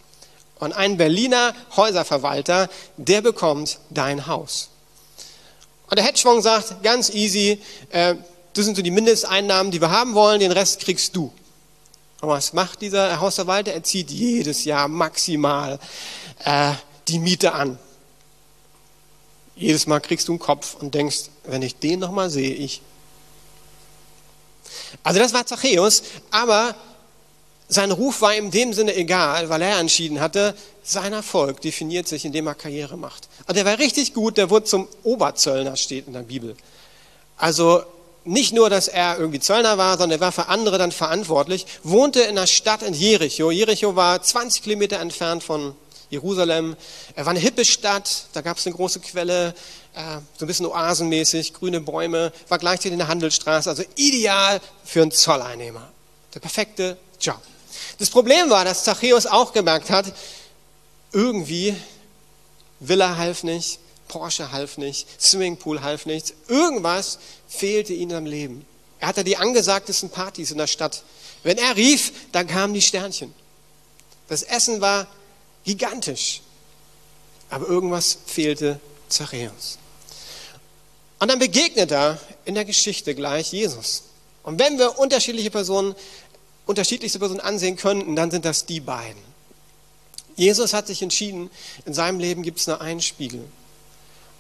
Und 0.59 0.73
ein 0.73 0.97
Berliner 0.97 1.55
Häuserverwalter, 1.77 2.69
der 2.97 3.23
bekommt 3.23 3.79
dein 3.91 4.27
Haus. 4.27 4.69
Und 5.89 5.99
der 5.99 6.05
Hedgefonds 6.05 6.45
sagt, 6.45 6.83
ganz 6.83 7.11
easy, 7.11 7.61
äh, 7.91 8.15
das 8.53 8.65
sind 8.65 8.77
so 8.77 8.83
die 8.83 8.91
Mindesteinnahmen, 8.91 9.73
die 9.73 9.81
wir 9.81 9.91
haben 9.91 10.15
wollen, 10.15 10.41
den 10.41 10.53
Rest 10.53 10.81
kriegst 10.81 11.17
du. 11.17 11.33
Und 12.21 12.29
was 12.29 12.53
macht 12.53 12.83
dieser 12.83 13.21
Hausverwalter? 13.21 13.73
Er 13.73 13.83
zieht 13.83 14.11
jedes 14.11 14.65
Jahr 14.65 14.89
maximal 14.89 15.79
äh, 16.45 16.73
die 17.09 17.19
Miete 17.19 17.53
an. 17.53 17.79
Jedes 19.57 19.87
Mal 19.87 20.01
kriegst 20.01 20.29
du 20.29 20.33
einen 20.33 20.39
Kopf 20.39 20.75
und 20.75 20.95
denkst, 20.95 21.31
wenn 21.45 21.63
ich 21.63 21.77
den 21.77 22.01
nochmal 22.01 22.31
sehe, 22.31 22.55
ich. 22.55 22.83
Also 25.03 25.19
das 25.19 25.33
war 25.33 25.47
Zachäus, 25.47 26.03
aber 26.31 26.75
sein 27.69 27.91
Ruf 27.91 28.21
war 28.21 28.35
in 28.35 28.51
dem 28.51 28.73
Sinne 28.73 28.95
egal, 28.97 29.49
weil 29.49 29.63
er 29.63 29.79
entschieden 29.79 30.21
hatte, 30.21 30.55
sein 30.83 31.13
Erfolg 31.13 31.61
definiert 31.61 32.09
sich, 32.09 32.25
indem 32.25 32.47
er 32.47 32.55
Karriere 32.55 32.97
macht. 32.97 33.29
Und 33.47 33.57
der 33.57 33.65
war 33.65 33.79
richtig 33.79 34.13
gut, 34.13 34.39
der 34.39 34.51
wurde 34.51 34.67
zum 34.67 34.89
Oberzöllner, 35.05 35.77
steht 35.77 36.07
in 36.07 36.15
der 36.15 36.21
Bibel. 36.21 36.57
Also 37.37 37.85
nicht 38.31 38.55
nur, 38.55 38.71
dass 38.71 38.87
er 38.87 39.19
irgendwie 39.19 39.41
Zöllner 39.41 39.77
war, 39.77 39.99
sondern 39.99 40.19
er 40.19 40.21
war 40.21 40.33
für 40.33 40.47
andere 40.47 40.79
dann 40.79 40.93
verantwortlich, 40.93 41.67
wohnte 41.83 42.21
in 42.21 42.39
einer 42.39 42.47
Stadt 42.47 42.83
in 42.83 42.95
Jericho. 42.95 43.51
Jericho 43.51 43.97
war 43.97 44.23
20 44.23 44.63
Kilometer 44.63 45.01
entfernt 45.01 45.43
von 45.43 45.75
Jerusalem. 46.11 46.77
Er 47.17 47.27
war 47.27 47.33
eine 47.33 47.41
hippe 47.41 47.65
Stadt, 47.65 48.27
da 48.33 48.41
gab 48.41 48.59
es 48.59 48.67
eine 48.67 48.77
große 48.77 49.01
Quelle, 49.01 49.49
äh, 49.95 50.19
so 50.39 50.45
ein 50.45 50.47
bisschen 50.47 50.67
oasenmäßig, 50.67 51.55
grüne 51.55 51.81
Bäume, 51.81 52.33
war 52.49 52.59
gleichzeitig 52.59 52.93
eine 52.93 53.09
Handelsstraße, 53.09 53.69
also 53.69 53.83
ideal 53.97 54.61
für 54.85 55.03
einen 55.03 55.11
Zolleinnehmer. 55.11 55.91
Der 56.33 56.41
perfekte 56.41 56.97
Job. 57.21 57.41
Das 57.99 58.11
Problem 58.11 58.49
war, 58.49 58.65
dass 58.65 58.85
Zachäus 58.85 59.27
auch 59.27 59.53
gemerkt 59.53 59.91
hat, 59.91 60.07
irgendwie 61.13 61.75
Villa 62.79 63.17
half 63.17 63.43
nicht, 63.43 63.81
Porsche 64.07 64.53
half 64.53 64.79
nicht, 64.79 65.07
Swimmingpool 65.21 65.83
half 65.83 66.07
nichts, 66.07 66.33
irgendwas 66.49 67.19
fehlte 67.51 67.93
ihm 67.93 68.13
am 68.13 68.25
Leben. 68.25 68.65
Er 69.01 69.09
hatte 69.09 69.25
die 69.25 69.37
angesagtesten 69.37 70.09
Partys 70.09 70.53
in 70.53 70.59
der 70.59 70.69
Stadt. 70.69 71.03
Wenn 71.43 71.59
er 71.59 71.77
rief, 71.77 72.13
dann 72.33 72.47
kamen 72.47 72.73
die 72.73 72.81
Sternchen. 72.81 73.35
Das 74.29 74.43
Essen 74.43 74.81
war 74.81 75.07
gigantisch. 75.65 76.41
Aber 77.51 77.67
irgendwas 77.67 78.19
fehlte 78.27 78.79
Zachäus. 79.09 79.79
Und 81.19 81.29
dann 81.29 81.39
begegnet 81.39 81.91
er 81.91 82.19
in 82.45 82.55
der 82.55 82.65
Geschichte 82.65 83.15
gleich 83.15 83.53
Jesus. 83.53 84.05
Und 84.43 84.59
wenn 84.59 84.79
wir 84.79 84.99
unterschiedliche 84.99 85.51
Personen, 85.51 85.95
unterschiedlichste 86.67 87.19
Personen 87.19 87.41
ansehen 87.41 87.77
könnten, 87.77 88.15
dann 88.17 88.31
sind 88.31 88.45
das 88.45 88.65
die 88.65 88.81
beiden. 88.81 89.21
Jesus 90.37 90.73
hat 90.73 90.87
sich 90.87 91.03
entschieden, 91.03 91.51
in 91.85 91.93
seinem 91.93 92.21
Leben 92.21 92.43
gibt 92.43 92.61
es 92.61 92.67
nur 92.67 92.81
einen 92.81 93.03
Spiegel. 93.03 93.45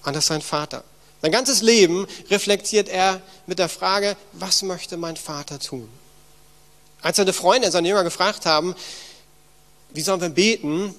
Und 0.04 0.16
das 0.16 0.24
ist 0.24 0.28
sein 0.28 0.40
Vater. 0.40 0.84
Sein 1.22 1.32
ganzes 1.32 1.60
Leben 1.60 2.06
reflektiert 2.30 2.88
er 2.88 3.20
mit 3.46 3.58
der 3.58 3.68
Frage, 3.68 4.16
was 4.32 4.62
möchte 4.62 4.96
mein 4.96 5.16
Vater 5.16 5.58
tun? 5.58 5.88
Als 7.02 7.16
seine 7.16 7.32
Freunde, 7.32 7.70
seine 7.70 7.88
Jünger 7.88 8.04
gefragt 8.04 8.46
haben, 8.46 8.74
wie 9.90 10.00
sollen 10.00 10.20
wir 10.20 10.28
beten, 10.30 10.94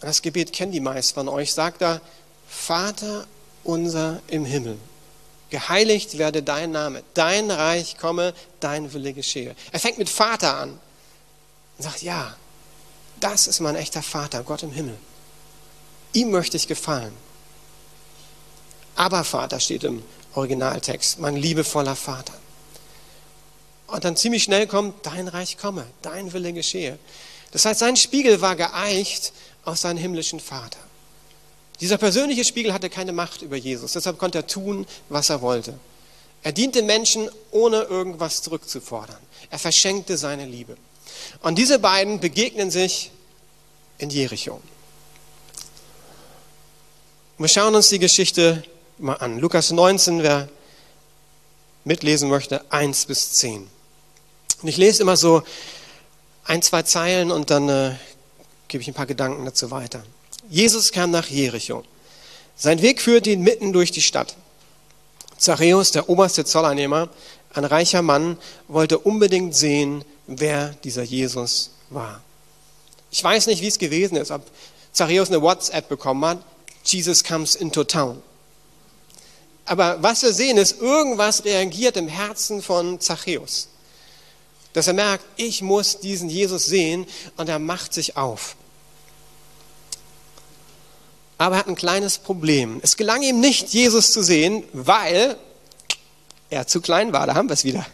das 0.00 0.22
Gebet 0.22 0.52
kennen 0.52 0.72
die 0.72 0.80
meisten 0.80 1.14
von 1.14 1.28
euch, 1.28 1.52
sagt 1.52 1.82
er, 1.82 2.00
Vater 2.48 3.26
unser 3.64 4.20
im 4.28 4.44
Himmel, 4.44 4.78
geheiligt 5.50 6.18
werde 6.18 6.42
dein 6.42 6.70
Name, 6.70 7.02
dein 7.14 7.50
Reich 7.50 7.98
komme, 7.98 8.34
dein 8.60 8.92
Wille 8.92 9.12
geschehe. 9.12 9.56
Er 9.72 9.80
fängt 9.80 9.98
mit 9.98 10.08
Vater 10.08 10.56
an 10.56 10.70
und 11.78 11.82
sagt, 11.82 12.02
ja, 12.02 12.36
das 13.20 13.48
ist 13.48 13.60
mein 13.60 13.74
echter 13.74 14.02
Vater, 14.02 14.42
Gott 14.42 14.62
im 14.62 14.70
Himmel. 14.70 14.96
Ihm 16.12 16.30
möchte 16.30 16.56
ich 16.56 16.68
gefallen. 16.68 17.12
Aber 18.98 19.22
Vater 19.22 19.60
steht 19.60 19.84
im 19.84 20.02
Originaltext, 20.34 21.20
mein 21.20 21.36
liebevoller 21.36 21.94
Vater. 21.94 22.34
Und 23.86 24.02
dann 24.02 24.16
ziemlich 24.16 24.42
schnell 24.42 24.66
kommt, 24.66 25.06
dein 25.06 25.28
Reich 25.28 25.56
komme, 25.56 25.86
dein 26.02 26.32
Wille 26.32 26.52
geschehe. 26.52 26.98
Das 27.52 27.64
heißt, 27.64 27.78
sein 27.78 27.96
Spiegel 27.96 28.40
war 28.40 28.56
geeicht 28.56 29.32
aus 29.64 29.82
seinem 29.82 29.98
himmlischen 29.98 30.40
Vater. 30.40 30.80
Dieser 31.80 31.96
persönliche 31.96 32.42
Spiegel 32.44 32.72
hatte 32.72 32.90
keine 32.90 33.12
Macht 33.12 33.42
über 33.42 33.56
Jesus, 33.56 33.92
deshalb 33.92 34.18
konnte 34.18 34.38
er 34.38 34.46
tun, 34.48 34.84
was 35.08 35.30
er 35.30 35.42
wollte. 35.42 35.78
Er 36.42 36.50
diente 36.50 36.82
Menschen, 36.82 37.30
ohne 37.52 37.82
irgendwas 37.82 38.42
zurückzufordern. 38.42 39.18
Er 39.48 39.60
verschenkte 39.60 40.16
seine 40.16 40.44
Liebe. 40.44 40.76
Und 41.42 41.56
diese 41.56 41.78
beiden 41.78 42.18
begegnen 42.18 42.72
sich 42.72 43.12
in 43.98 44.10
Jericho. 44.10 44.60
Wir 47.38 47.48
schauen 47.48 47.76
uns 47.76 47.90
die 47.90 48.00
Geschichte 48.00 48.64
mal 48.98 49.14
an. 49.14 49.38
Lukas 49.38 49.70
19, 49.70 50.22
wer 50.22 50.48
mitlesen 51.84 52.28
möchte, 52.28 52.64
1 52.70 53.06
bis 53.06 53.32
10. 53.34 53.68
Und 54.62 54.68
ich 54.68 54.76
lese 54.76 55.02
immer 55.02 55.16
so 55.16 55.42
ein, 56.44 56.62
zwei 56.62 56.82
Zeilen 56.82 57.30
und 57.30 57.50
dann 57.50 57.68
äh, 57.68 57.94
gebe 58.68 58.82
ich 58.82 58.88
ein 58.88 58.94
paar 58.94 59.06
Gedanken 59.06 59.44
dazu 59.44 59.70
weiter. 59.70 60.02
Jesus 60.48 60.92
kam 60.92 61.10
nach 61.10 61.28
Jericho. 61.28 61.84
Sein 62.56 62.82
Weg 62.82 63.00
führte 63.00 63.30
ihn 63.30 63.42
mitten 63.42 63.72
durch 63.72 63.92
die 63.92 64.02
Stadt. 64.02 64.34
Zachäus, 65.36 65.92
der 65.92 66.08
oberste 66.08 66.44
Zolleinnehmer, 66.44 67.08
ein 67.52 67.64
reicher 67.64 68.02
Mann, 68.02 68.36
wollte 68.66 68.98
unbedingt 68.98 69.54
sehen, 69.54 70.04
wer 70.26 70.70
dieser 70.84 71.02
Jesus 71.02 71.70
war. 71.90 72.20
Ich 73.10 73.22
weiß 73.22 73.46
nicht, 73.46 73.62
wie 73.62 73.68
es 73.68 73.78
gewesen 73.78 74.16
ist, 74.16 74.30
ob 74.30 74.42
Zachäus 74.92 75.28
eine 75.28 75.40
WhatsApp 75.40 75.88
bekommen 75.88 76.24
hat, 76.24 76.38
Jesus 76.84 77.22
comes 77.22 77.54
into 77.54 77.84
town. 77.84 78.22
Aber 79.68 80.02
was 80.02 80.22
wir 80.22 80.32
sehen 80.32 80.56
ist, 80.56 80.80
irgendwas 80.80 81.44
reagiert 81.44 81.96
im 81.96 82.08
Herzen 82.08 82.62
von 82.62 83.00
Zachäus. 83.00 83.68
Dass 84.72 84.86
er 84.86 84.94
merkt, 84.94 85.24
ich 85.36 85.60
muss 85.60 86.00
diesen 86.00 86.30
Jesus 86.30 86.66
sehen 86.66 87.06
und 87.36 87.48
er 87.48 87.58
macht 87.58 87.92
sich 87.92 88.16
auf. 88.16 88.56
Aber 91.36 91.56
er 91.56 91.58
hat 91.60 91.68
ein 91.68 91.74
kleines 91.74 92.18
Problem. 92.18 92.80
Es 92.82 92.96
gelang 92.96 93.22
ihm 93.22 93.40
nicht, 93.40 93.68
Jesus 93.68 94.12
zu 94.12 94.22
sehen, 94.22 94.64
weil 94.72 95.36
er 96.50 96.66
zu 96.66 96.80
klein 96.80 97.12
war. 97.12 97.26
Da 97.26 97.34
haben 97.34 97.48
wir 97.48 97.54
es 97.54 97.64
wieder. 97.64 97.86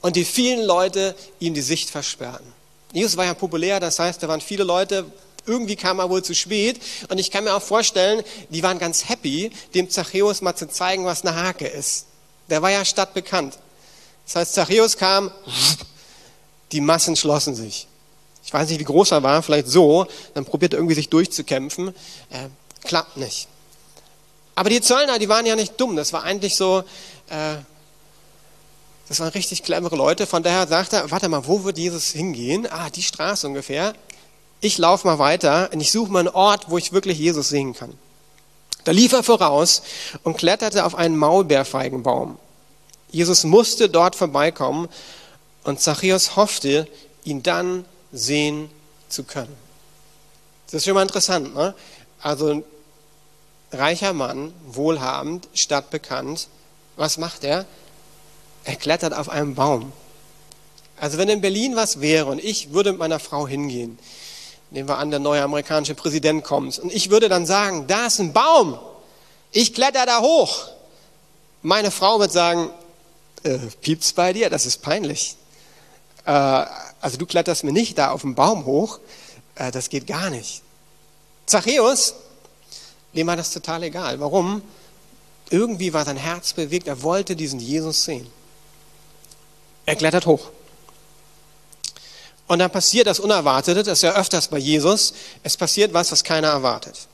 Und 0.00 0.16
die 0.16 0.24
vielen 0.24 0.64
Leute 0.64 1.14
ihm 1.38 1.54
die 1.54 1.62
Sicht 1.62 1.88
versperrten. 1.88 2.52
Jesus 2.92 3.16
war 3.16 3.24
ja 3.24 3.34
populär, 3.34 3.78
das 3.78 3.98
heißt, 4.00 4.22
da 4.22 4.28
waren 4.28 4.40
viele 4.40 4.64
Leute, 4.64 5.06
irgendwie 5.50 5.76
kam 5.76 5.98
er 5.98 6.08
wohl 6.08 6.22
zu 6.22 6.34
spät. 6.34 6.80
Und 7.08 7.18
ich 7.18 7.30
kann 7.30 7.44
mir 7.44 7.54
auch 7.54 7.62
vorstellen, 7.62 8.22
die 8.50 8.62
waren 8.62 8.78
ganz 8.78 9.08
happy, 9.08 9.50
dem 9.74 9.90
Zachäus 9.90 10.40
mal 10.40 10.54
zu 10.54 10.68
zeigen, 10.68 11.04
was 11.04 11.24
eine 11.24 11.34
Hake 11.34 11.66
ist. 11.66 12.06
Der 12.48 12.62
war 12.62 12.70
ja 12.70 12.84
stadtbekannt. 12.84 13.58
Das 14.26 14.36
heißt, 14.36 14.54
Zachäus 14.54 14.96
kam, 14.96 15.30
die 16.72 16.80
Massen 16.80 17.16
schlossen 17.16 17.54
sich. 17.54 17.88
Ich 18.44 18.52
weiß 18.52 18.68
nicht, 18.68 18.80
wie 18.80 18.84
groß 18.84 19.10
er 19.10 19.22
war, 19.22 19.42
vielleicht 19.42 19.68
so. 19.68 20.06
Dann 20.34 20.44
probiert 20.44 20.72
er 20.72 20.78
irgendwie 20.78 20.94
sich 20.94 21.08
durchzukämpfen. 21.08 21.88
Äh, 22.30 22.48
klappt 22.84 23.16
nicht. 23.16 23.48
Aber 24.54 24.70
die 24.70 24.80
Zöllner, 24.80 25.18
die 25.18 25.28
waren 25.28 25.46
ja 25.46 25.56
nicht 25.56 25.80
dumm. 25.80 25.96
Das 25.96 26.12
war 26.12 26.22
eigentlich 26.22 26.56
so, 26.56 26.84
äh, 27.28 27.56
das 29.08 29.18
waren 29.18 29.30
richtig 29.30 29.62
clevere 29.64 29.96
Leute. 29.96 30.26
Von 30.26 30.42
daher 30.42 30.68
sagt 30.68 30.92
er, 30.92 31.10
warte 31.10 31.28
mal, 31.28 31.46
wo 31.46 31.64
wird 31.64 31.78
Jesus 31.78 32.10
hingehen? 32.10 32.68
Ah, 32.70 32.90
die 32.90 33.02
Straße 33.02 33.46
ungefähr. 33.46 33.94
Ich 34.60 34.78
laufe 34.78 35.06
mal 35.06 35.18
weiter 35.18 35.70
und 35.72 35.80
ich 35.80 35.90
suche 35.90 36.12
mal 36.12 36.20
einen 36.20 36.28
Ort, 36.28 36.66
wo 36.68 36.78
ich 36.78 36.92
wirklich 36.92 37.18
Jesus 37.18 37.48
sehen 37.48 37.74
kann. 37.74 37.96
Da 38.84 38.92
lief 38.92 39.12
er 39.12 39.22
voraus 39.22 39.82
und 40.22 40.36
kletterte 40.36 40.84
auf 40.84 40.94
einen 40.94 41.16
Maulbeerfeigenbaum. 41.16 42.38
Jesus 43.10 43.44
musste 43.44 43.88
dort 43.88 44.16
vorbeikommen 44.16 44.88
und 45.64 45.80
Zachäus 45.80 46.36
hoffte, 46.36 46.86
ihn 47.24 47.42
dann 47.42 47.84
sehen 48.12 48.70
zu 49.08 49.24
können. 49.24 49.54
Das 50.66 50.74
ist 50.74 50.84
schon 50.84 50.94
mal 50.94 51.02
interessant. 51.02 51.54
Ne? 51.54 51.74
Also 52.20 52.62
reicher 53.72 54.12
Mann, 54.12 54.52
wohlhabend, 54.66 55.48
stadtbekannt. 55.54 56.48
Was 56.96 57.18
macht 57.18 57.44
er? 57.44 57.66
Er 58.64 58.76
klettert 58.76 59.14
auf 59.14 59.28
einen 59.28 59.54
Baum. 59.54 59.92
Also 60.98 61.18
wenn 61.18 61.28
in 61.28 61.40
Berlin 61.40 61.76
was 61.76 62.00
wäre 62.00 62.26
und 62.26 62.42
ich 62.42 62.72
würde 62.72 62.92
mit 62.92 62.98
meiner 62.98 63.18
Frau 63.18 63.48
hingehen, 63.48 63.98
nehmen 64.70 64.88
wir 64.88 64.98
an, 64.98 65.10
der 65.10 65.20
neue 65.20 65.42
amerikanische 65.42 65.94
Präsident 65.94 66.44
kommt 66.44 66.78
und 66.78 66.92
ich 66.92 67.10
würde 67.10 67.28
dann 67.28 67.46
sagen, 67.46 67.86
da 67.86 68.06
ist 68.06 68.20
ein 68.20 68.32
Baum, 68.32 68.78
ich 69.52 69.74
kletter 69.74 70.06
da 70.06 70.20
hoch. 70.20 70.68
Meine 71.62 71.90
Frau 71.90 72.20
wird 72.20 72.32
sagen, 72.32 72.70
äh, 73.42 73.58
piept's 73.80 74.12
bei 74.12 74.32
dir, 74.32 74.48
das 74.48 74.66
ist 74.66 74.82
peinlich. 74.82 75.36
Äh, 76.24 76.30
also 76.30 77.16
du 77.18 77.26
kletterst 77.26 77.64
mir 77.64 77.72
nicht 77.72 77.98
da 77.98 78.12
auf 78.12 78.22
den 78.22 78.34
Baum 78.34 78.64
hoch, 78.64 79.00
äh, 79.56 79.70
das 79.70 79.88
geht 79.88 80.06
gar 80.06 80.30
nicht. 80.30 80.62
Zachäus, 81.46 82.14
dem 83.14 83.26
war 83.26 83.36
das 83.36 83.50
total 83.50 83.82
egal. 83.82 84.20
Warum? 84.20 84.62
Irgendwie 85.50 85.92
war 85.92 86.04
sein 86.04 86.16
Herz 86.16 86.52
bewegt, 86.52 86.86
er 86.86 87.02
wollte 87.02 87.34
diesen 87.34 87.58
Jesus 87.58 88.04
sehen. 88.04 88.26
Er 89.84 89.96
klettert 89.96 90.26
hoch. 90.26 90.50
Und 92.50 92.58
dann 92.58 92.72
passiert 92.72 93.06
das 93.06 93.20
Unerwartete, 93.20 93.84
das 93.84 93.98
ist 93.98 94.02
ja 94.02 94.16
öfters 94.16 94.48
bei 94.48 94.58
Jesus, 94.58 95.14
es 95.44 95.56
passiert 95.56 95.94
was, 95.94 96.10
was 96.10 96.24
keiner 96.24 96.48
erwartet. 96.48 97.06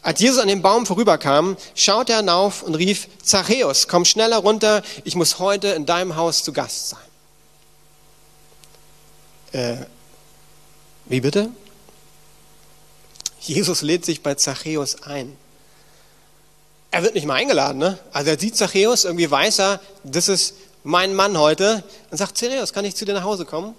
Als 0.00 0.20
Jesus 0.20 0.38
an 0.38 0.46
dem 0.46 0.62
Baum 0.62 0.86
vorüberkam, 0.86 1.56
schaute 1.74 2.12
er 2.12 2.18
hinauf 2.18 2.62
und 2.62 2.76
rief, 2.76 3.08
Zachäus, 3.20 3.88
komm 3.88 4.04
schneller 4.04 4.36
runter, 4.36 4.84
ich 5.02 5.16
muss 5.16 5.40
heute 5.40 5.70
in 5.70 5.86
deinem 5.86 6.14
Haus 6.14 6.44
zu 6.44 6.52
Gast 6.52 6.90
sein. 6.90 7.00
Äh, 9.60 9.86
wie 11.06 11.20
bitte? 11.20 11.48
Jesus 13.40 13.82
lädt 13.82 14.04
sich 14.04 14.22
bei 14.22 14.36
Zachäus 14.36 15.02
ein. 15.02 15.36
Er 16.92 17.02
wird 17.02 17.14
nicht 17.14 17.26
mal 17.26 17.34
eingeladen, 17.34 17.78
ne? 17.78 17.98
Also 18.12 18.30
er 18.30 18.38
sieht 18.38 18.56
Zachäus, 18.56 19.04
irgendwie 19.04 19.28
weiß 19.28 19.58
er, 19.58 19.80
das 20.04 20.28
ist 20.28 20.54
mein 20.84 21.12
Mann 21.12 21.36
heute, 21.36 21.82
und 22.12 22.18
sagt, 22.18 22.38
Zachäus, 22.38 22.72
kann 22.72 22.84
ich 22.84 22.94
zu 22.94 23.04
dir 23.04 23.14
nach 23.14 23.24
Hause 23.24 23.44
kommen? 23.44 23.74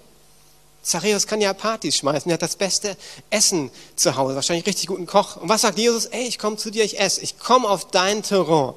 Zachäus 0.82 1.26
kann 1.26 1.40
ja 1.40 1.52
Partys 1.52 1.96
schmeißen, 1.96 2.30
er 2.30 2.34
hat 2.34 2.42
das 2.42 2.56
beste 2.56 2.96
Essen 3.30 3.70
zu 3.94 4.16
Hause, 4.16 4.34
wahrscheinlich 4.34 4.66
richtig 4.66 4.88
guten 4.88 5.06
Koch. 5.06 5.36
Und 5.36 5.48
was 5.48 5.62
sagt 5.62 5.78
Jesus? 5.78 6.06
Ey, 6.06 6.26
ich 6.26 6.38
komme 6.38 6.56
zu 6.56 6.70
dir, 6.70 6.84
ich 6.84 6.98
esse, 6.98 7.20
ich 7.20 7.38
komme 7.38 7.68
auf 7.68 7.90
dein 7.90 8.22
Terrain. 8.22 8.74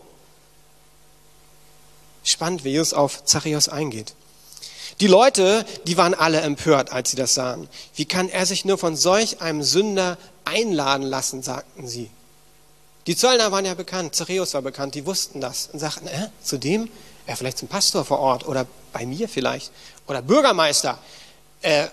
Spannend, 2.23 2.63
wie 2.63 2.71
Jesus 2.71 2.93
auf 2.93 3.25
Zachäus 3.25 3.69
eingeht. 3.69 4.13
Die 4.99 5.07
Leute, 5.07 5.65
die 5.87 5.97
waren 5.97 6.13
alle 6.13 6.41
empört, 6.41 6.91
als 6.91 7.09
sie 7.11 7.17
das 7.17 7.33
sahen. 7.33 7.67
Wie 7.95 8.05
kann 8.05 8.29
er 8.29 8.45
sich 8.45 8.65
nur 8.65 8.77
von 8.77 8.95
solch 8.95 9.41
einem 9.41 9.61
Sünder 9.61 10.17
einladen 10.45 11.05
lassen, 11.05 11.43
sagten 11.43 11.87
sie. 11.87 12.09
Die 13.07 13.15
Zöllner 13.15 13.51
waren 13.51 13.65
ja 13.65 13.73
bekannt, 13.73 14.15
Zachäus 14.15 14.53
war 14.53 14.61
bekannt, 14.61 14.95
die 14.95 15.05
wussten 15.05 15.41
das 15.41 15.69
und 15.71 15.79
sagten, 15.79 16.07
äh, 16.07 16.29
zu 16.41 16.57
dem, 16.57 16.89
ja, 17.27 17.35
vielleicht 17.35 17.57
zum 17.57 17.67
Pastor 17.67 18.05
vor 18.05 18.19
Ort 18.19 18.47
oder 18.47 18.65
bei 18.93 19.05
mir 19.05 19.27
vielleicht 19.27 19.71
oder 20.07 20.21
Bürgermeister. 20.21 20.97
Äh, 21.61 21.87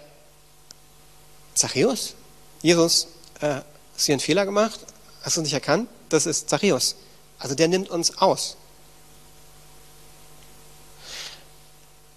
Zachäus? 1.63 2.15
Jesus, 2.61 3.07
äh, 3.41 3.61
hast 3.95 4.09
du 4.09 4.13
einen 4.13 4.21
Fehler 4.21 4.45
gemacht? 4.45 4.81
Hast 5.23 5.37
du 5.37 5.43
nicht 5.43 5.53
erkannt? 5.53 5.89
Das 6.09 6.27
ist 6.27 6.51
Zachäus. 6.51 6.97
Also 7.39 7.55
der 7.55 7.69
nimmt 7.69 7.89
uns 7.89 8.19
aus. 8.19 8.57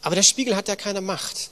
Aber 0.01 0.15
der 0.15 0.23
Spiegel 0.23 0.55
hat 0.55 0.67
ja 0.67 0.75
keine 0.75 0.99
Macht 1.01 1.51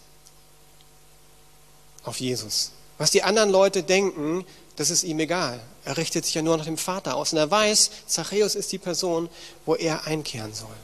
auf 2.04 2.20
Jesus. 2.20 2.72
Was 2.98 3.12
die 3.12 3.22
anderen 3.22 3.52
Leute 3.52 3.84
denken, 3.84 4.44
das 4.76 4.90
ist 4.90 5.04
ihm 5.04 5.20
egal. 5.20 5.60
Er 5.86 5.96
richtet 5.98 6.26
sich 6.26 6.34
ja 6.34 6.42
nur 6.42 6.58
nach 6.58 6.66
dem 6.66 6.80
Vater 6.80 7.16
aus. 7.16 7.32
Und 7.32 7.38
er 7.38 7.52
weiß, 7.52 7.92
Zachäus 8.08 8.56
ist 8.56 8.72
die 8.72 8.80
Person, 8.80 9.30
wo 9.68 9.76
er 9.76 10.06
einkehren 10.08 10.56
soll. 10.56 10.76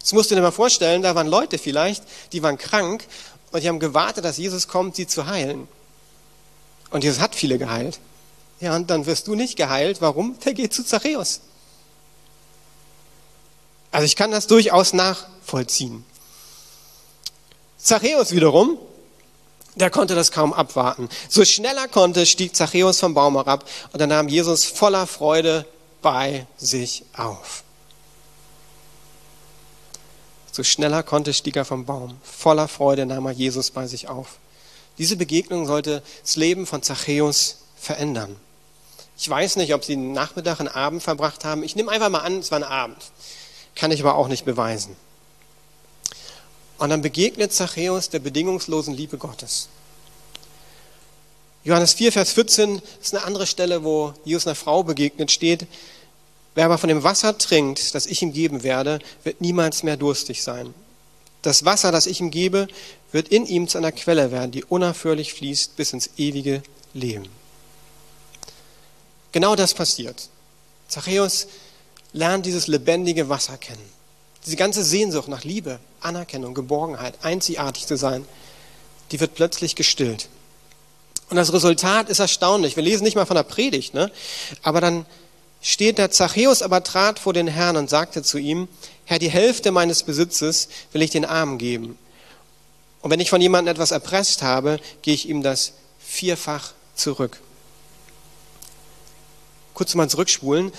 Das 0.00 0.12
musst 0.12 0.30
du 0.30 0.34
dir 0.34 0.42
mal 0.42 0.52
vorstellen, 0.52 1.00
da 1.00 1.14
waren 1.14 1.28
Leute 1.28 1.56
vielleicht, 1.56 2.04
die 2.32 2.42
waren 2.42 2.58
krank 2.58 3.06
und 3.54 3.62
die 3.62 3.68
haben 3.68 3.78
gewartet, 3.78 4.24
dass 4.24 4.36
Jesus 4.36 4.66
kommt, 4.66 4.96
sie 4.96 5.06
zu 5.06 5.26
heilen. 5.26 5.68
Und 6.90 7.04
Jesus 7.04 7.20
hat 7.20 7.36
viele 7.36 7.56
geheilt. 7.56 8.00
Ja, 8.58 8.74
und 8.74 8.90
dann 8.90 9.06
wirst 9.06 9.28
du 9.28 9.36
nicht 9.36 9.54
geheilt. 9.56 10.00
Warum? 10.00 10.36
Der 10.40 10.54
geht 10.54 10.74
zu 10.74 10.84
Zachäus. 10.84 11.40
Also 13.92 14.06
ich 14.06 14.16
kann 14.16 14.32
das 14.32 14.48
durchaus 14.48 14.92
nachvollziehen. 14.92 16.04
Zachäus 17.78 18.32
wiederum, 18.32 18.76
der 19.76 19.90
konnte 19.90 20.16
das 20.16 20.32
kaum 20.32 20.52
abwarten. 20.52 21.08
So 21.28 21.44
schnell 21.44 21.76
er 21.76 21.86
konnte, 21.86 22.26
stieg 22.26 22.56
Zachäus 22.56 22.98
vom 22.98 23.14
Baum 23.14 23.36
herab 23.36 23.68
und 23.92 24.00
dann 24.00 24.08
nahm 24.08 24.26
Jesus 24.26 24.64
voller 24.64 25.06
Freude 25.06 25.64
bei 26.02 26.48
sich 26.56 27.04
auf. 27.16 27.63
So 30.54 30.62
schneller 30.62 31.02
konnte, 31.02 31.34
stieg 31.34 31.56
er 31.56 31.64
vom 31.64 31.84
Baum. 31.84 32.16
Voller 32.22 32.68
Freude 32.68 33.06
nahm 33.06 33.26
er 33.26 33.32
Jesus 33.32 33.72
bei 33.72 33.88
sich 33.88 34.06
auf. 34.06 34.38
Diese 34.98 35.16
Begegnung 35.16 35.66
sollte 35.66 36.00
das 36.22 36.36
Leben 36.36 36.64
von 36.64 36.80
Zachäus 36.80 37.56
verändern. 37.76 38.36
Ich 39.18 39.28
weiß 39.28 39.56
nicht, 39.56 39.74
ob 39.74 39.84
sie 39.84 39.94
einen 39.94 40.12
Nachmittag, 40.12 40.60
einen 40.60 40.68
Abend 40.68 41.02
verbracht 41.02 41.44
haben. 41.44 41.64
Ich 41.64 41.74
nehme 41.74 41.90
einfach 41.90 42.08
mal 42.08 42.20
an, 42.20 42.38
es 42.38 42.52
war 42.52 42.60
ein 42.60 42.62
Abend. 42.62 42.98
Kann 43.74 43.90
ich 43.90 43.98
aber 43.98 44.14
auch 44.14 44.28
nicht 44.28 44.44
beweisen. 44.44 44.94
Und 46.78 46.90
dann 46.90 47.02
begegnet 47.02 47.52
Zachäus 47.52 48.10
der 48.10 48.20
bedingungslosen 48.20 48.94
Liebe 48.94 49.18
Gottes. 49.18 49.68
Johannes 51.64 51.94
4, 51.94 52.12
Vers 52.12 52.30
14 52.30 52.80
ist 53.02 53.12
eine 53.12 53.24
andere 53.24 53.48
Stelle, 53.48 53.82
wo 53.82 54.14
Jesus 54.24 54.46
einer 54.46 54.54
Frau 54.54 54.84
begegnet 54.84 55.32
steht. 55.32 55.66
Wer 56.54 56.66
aber 56.66 56.78
von 56.78 56.88
dem 56.88 57.02
Wasser 57.02 57.36
trinkt, 57.36 57.94
das 57.94 58.06
ich 58.06 58.22
ihm 58.22 58.32
geben 58.32 58.62
werde, 58.62 59.00
wird 59.24 59.40
niemals 59.40 59.82
mehr 59.82 59.96
durstig 59.96 60.42
sein. 60.42 60.72
Das 61.42 61.64
Wasser, 61.64 61.92
das 61.92 62.06
ich 62.06 62.20
ihm 62.20 62.30
gebe, 62.30 62.68
wird 63.12 63.28
in 63.28 63.46
ihm 63.46 63.68
zu 63.68 63.78
einer 63.78 63.92
Quelle 63.92 64.30
werden, 64.30 64.50
die 64.50 64.64
unaufhörlich 64.64 65.34
fließt 65.34 65.76
bis 65.76 65.92
ins 65.92 66.10
ewige 66.16 66.62
Leben. 66.94 67.28
Genau 69.32 69.56
das 69.56 69.74
passiert. 69.74 70.28
Zachäus 70.88 71.48
lernt 72.12 72.46
dieses 72.46 72.68
lebendige 72.68 73.28
Wasser 73.28 73.58
kennen. 73.58 73.92
Diese 74.46 74.56
ganze 74.56 74.84
Sehnsucht 74.84 75.28
nach 75.28 75.42
Liebe, 75.42 75.80
Anerkennung, 76.00 76.54
Geborgenheit, 76.54 77.14
einzigartig 77.22 77.86
zu 77.86 77.96
sein, 77.96 78.24
die 79.10 79.20
wird 79.20 79.34
plötzlich 79.34 79.74
gestillt. 79.74 80.28
Und 81.30 81.36
das 81.36 81.52
Resultat 81.52 82.10
ist 82.10 82.20
erstaunlich. 82.20 82.76
Wir 82.76 82.82
lesen 82.82 83.04
nicht 83.04 83.16
mal 83.16 83.26
von 83.26 83.36
der 83.36 83.42
Predigt, 83.42 83.94
ne? 83.94 84.12
aber 84.62 84.80
dann 84.80 85.06
steht 85.64 85.98
da, 85.98 86.10
Zachäus 86.10 86.62
aber 86.62 86.84
trat 86.84 87.18
vor 87.18 87.32
den 87.32 87.48
Herrn 87.48 87.76
und 87.76 87.88
sagte 87.90 88.22
zu 88.22 88.38
ihm, 88.38 88.68
Herr, 89.06 89.18
die 89.18 89.30
Hälfte 89.30 89.72
meines 89.72 90.02
Besitzes 90.02 90.68
will 90.92 91.02
ich 91.02 91.10
den 91.10 91.24
Armen 91.24 91.58
geben. 91.58 91.98
Und 93.00 93.10
wenn 93.10 93.20
ich 93.20 93.30
von 93.30 93.40
jemandem 93.40 93.72
etwas 93.72 93.90
erpresst 93.90 94.42
habe, 94.42 94.78
gehe 95.02 95.14
ich 95.14 95.28
ihm 95.28 95.42
das 95.42 95.72
vierfach 95.98 96.72
zurück. 96.94 97.40
Kurz 99.72 99.94
mal 99.94 100.08
zurückspulen. 100.08 100.70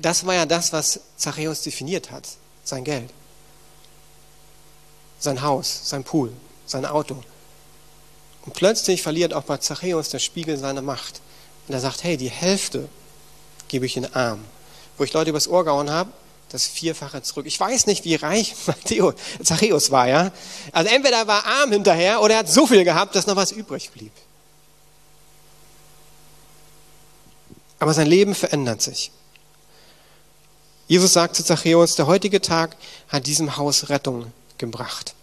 Das 0.00 0.26
war 0.26 0.34
ja 0.34 0.46
das, 0.46 0.72
was 0.72 1.00
Zachäus 1.16 1.62
definiert 1.62 2.10
hat. 2.10 2.28
Sein 2.64 2.84
Geld. 2.84 3.10
Sein 5.18 5.42
Haus, 5.42 5.80
sein 5.84 6.04
Pool, 6.04 6.32
sein 6.66 6.84
Auto. 6.84 7.22
Und 8.44 8.52
plötzlich 8.54 9.02
verliert 9.02 9.32
auch 9.32 9.44
bei 9.44 9.56
Zachäus 9.56 10.10
der 10.10 10.18
Spiegel 10.18 10.58
seine 10.58 10.82
Macht. 10.82 11.22
Und 11.66 11.74
er 11.74 11.80
sagt, 11.80 12.04
hey, 12.04 12.18
die 12.18 12.30
Hälfte 12.30 12.88
gebe 13.68 13.86
ich 13.86 13.94
den 13.94 14.12
Arm. 14.14 14.44
Wo 14.96 15.04
ich 15.04 15.12
Leute 15.12 15.30
übers 15.30 15.48
Ohr 15.48 15.64
gehauen 15.64 15.90
habe, 15.90 16.10
das 16.50 16.66
Vierfache 16.66 17.22
zurück. 17.22 17.46
Ich 17.46 17.58
weiß 17.58 17.86
nicht, 17.86 18.04
wie 18.04 18.14
reich 18.14 18.54
Matthäus, 18.66 19.14
Zachäus 19.42 19.90
war, 19.90 20.08
ja. 20.08 20.32
Also 20.72 20.90
entweder 20.90 21.26
war 21.26 21.44
arm 21.44 21.72
hinterher 21.72 22.22
oder 22.22 22.34
er 22.34 22.40
hat 22.40 22.48
so 22.48 22.66
viel 22.66 22.84
gehabt, 22.84 23.14
dass 23.16 23.26
noch 23.26 23.36
was 23.36 23.50
übrig 23.50 23.90
blieb. 23.90 24.12
Aber 27.78 27.92
sein 27.92 28.06
Leben 28.06 28.34
verändert 28.34 28.82
sich. 28.82 29.10
Jesus 30.86 31.12
sagt 31.12 31.34
zu 31.34 31.44
Zachäus, 31.44 31.96
der 31.96 32.06
heutige 32.06 32.40
Tag 32.40 32.76
hat 33.08 33.26
diesem 33.26 33.56
Haus 33.56 33.88
Rettung 33.88 34.32
gebracht. 34.58 35.14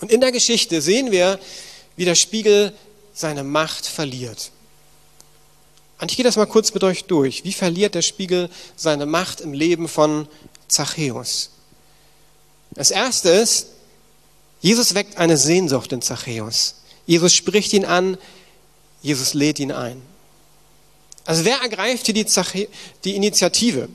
Und 0.00 0.10
in 0.10 0.20
der 0.20 0.32
Geschichte 0.32 0.82
sehen 0.82 1.10
wir, 1.10 1.38
wie 1.96 2.04
der 2.04 2.16
Spiegel 2.16 2.74
seine 3.14 3.44
Macht 3.44 3.86
verliert. 3.86 4.50
Und 6.00 6.10
ich 6.10 6.16
gehe 6.16 6.24
das 6.24 6.36
mal 6.36 6.46
kurz 6.46 6.74
mit 6.74 6.84
euch 6.84 7.04
durch. 7.04 7.44
Wie 7.44 7.52
verliert 7.52 7.94
der 7.94 8.02
Spiegel 8.02 8.50
seine 8.76 9.06
Macht 9.06 9.40
im 9.40 9.52
Leben 9.52 9.88
von 9.88 10.28
Zachäus? 10.68 11.50
Das 12.72 12.90
erste 12.90 13.28
ist, 13.30 13.68
Jesus 14.60 14.94
weckt 14.94 15.18
eine 15.18 15.36
Sehnsucht 15.36 15.92
in 15.92 16.02
Zachäus. 16.02 16.76
Jesus 17.06 17.34
spricht 17.34 17.72
ihn 17.72 17.84
an, 17.84 18.18
Jesus 19.02 19.34
lädt 19.34 19.58
ihn 19.60 19.72
ein. 19.72 20.00
Also 21.26 21.44
wer 21.44 21.58
ergreift 21.58 22.06
hier 22.06 22.14
die, 22.14 22.26
Zache 22.26 22.68
die 23.04 23.16
Initiative? 23.16 23.88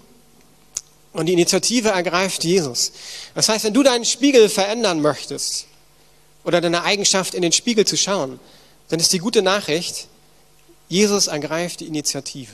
Und 1.11 1.25
die 1.25 1.33
Initiative 1.33 1.89
ergreift 1.89 2.43
Jesus. 2.43 2.91
Das 3.33 3.49
heißt, 3.49 3.65
wenn 3.65 3.73
du 3.73 3.83
deinen 3.83 4.05
Spiegel 4.05 4.47
verändern 4.47 5.01
möchtest 5.01 5.65
oder 6.43 6.61
deine 6.61 6.83
Eigenschaft 6.83 7.33
in 7.33 7.41
den 7.41 7.51
Spiegel 7.51 7.85
zu 7.85 7.97
schauen, 7.97 8.39
dann 8.89 8.99
ist 8.99 9.11
die 9.11 9.19
gute 9.19 9.41
Nachricht, 9.41 10.07
Jesus 10.89 11.27
ergreift 11.27 11.79
die 11.79 11.87
Initiative. 11.87 12.53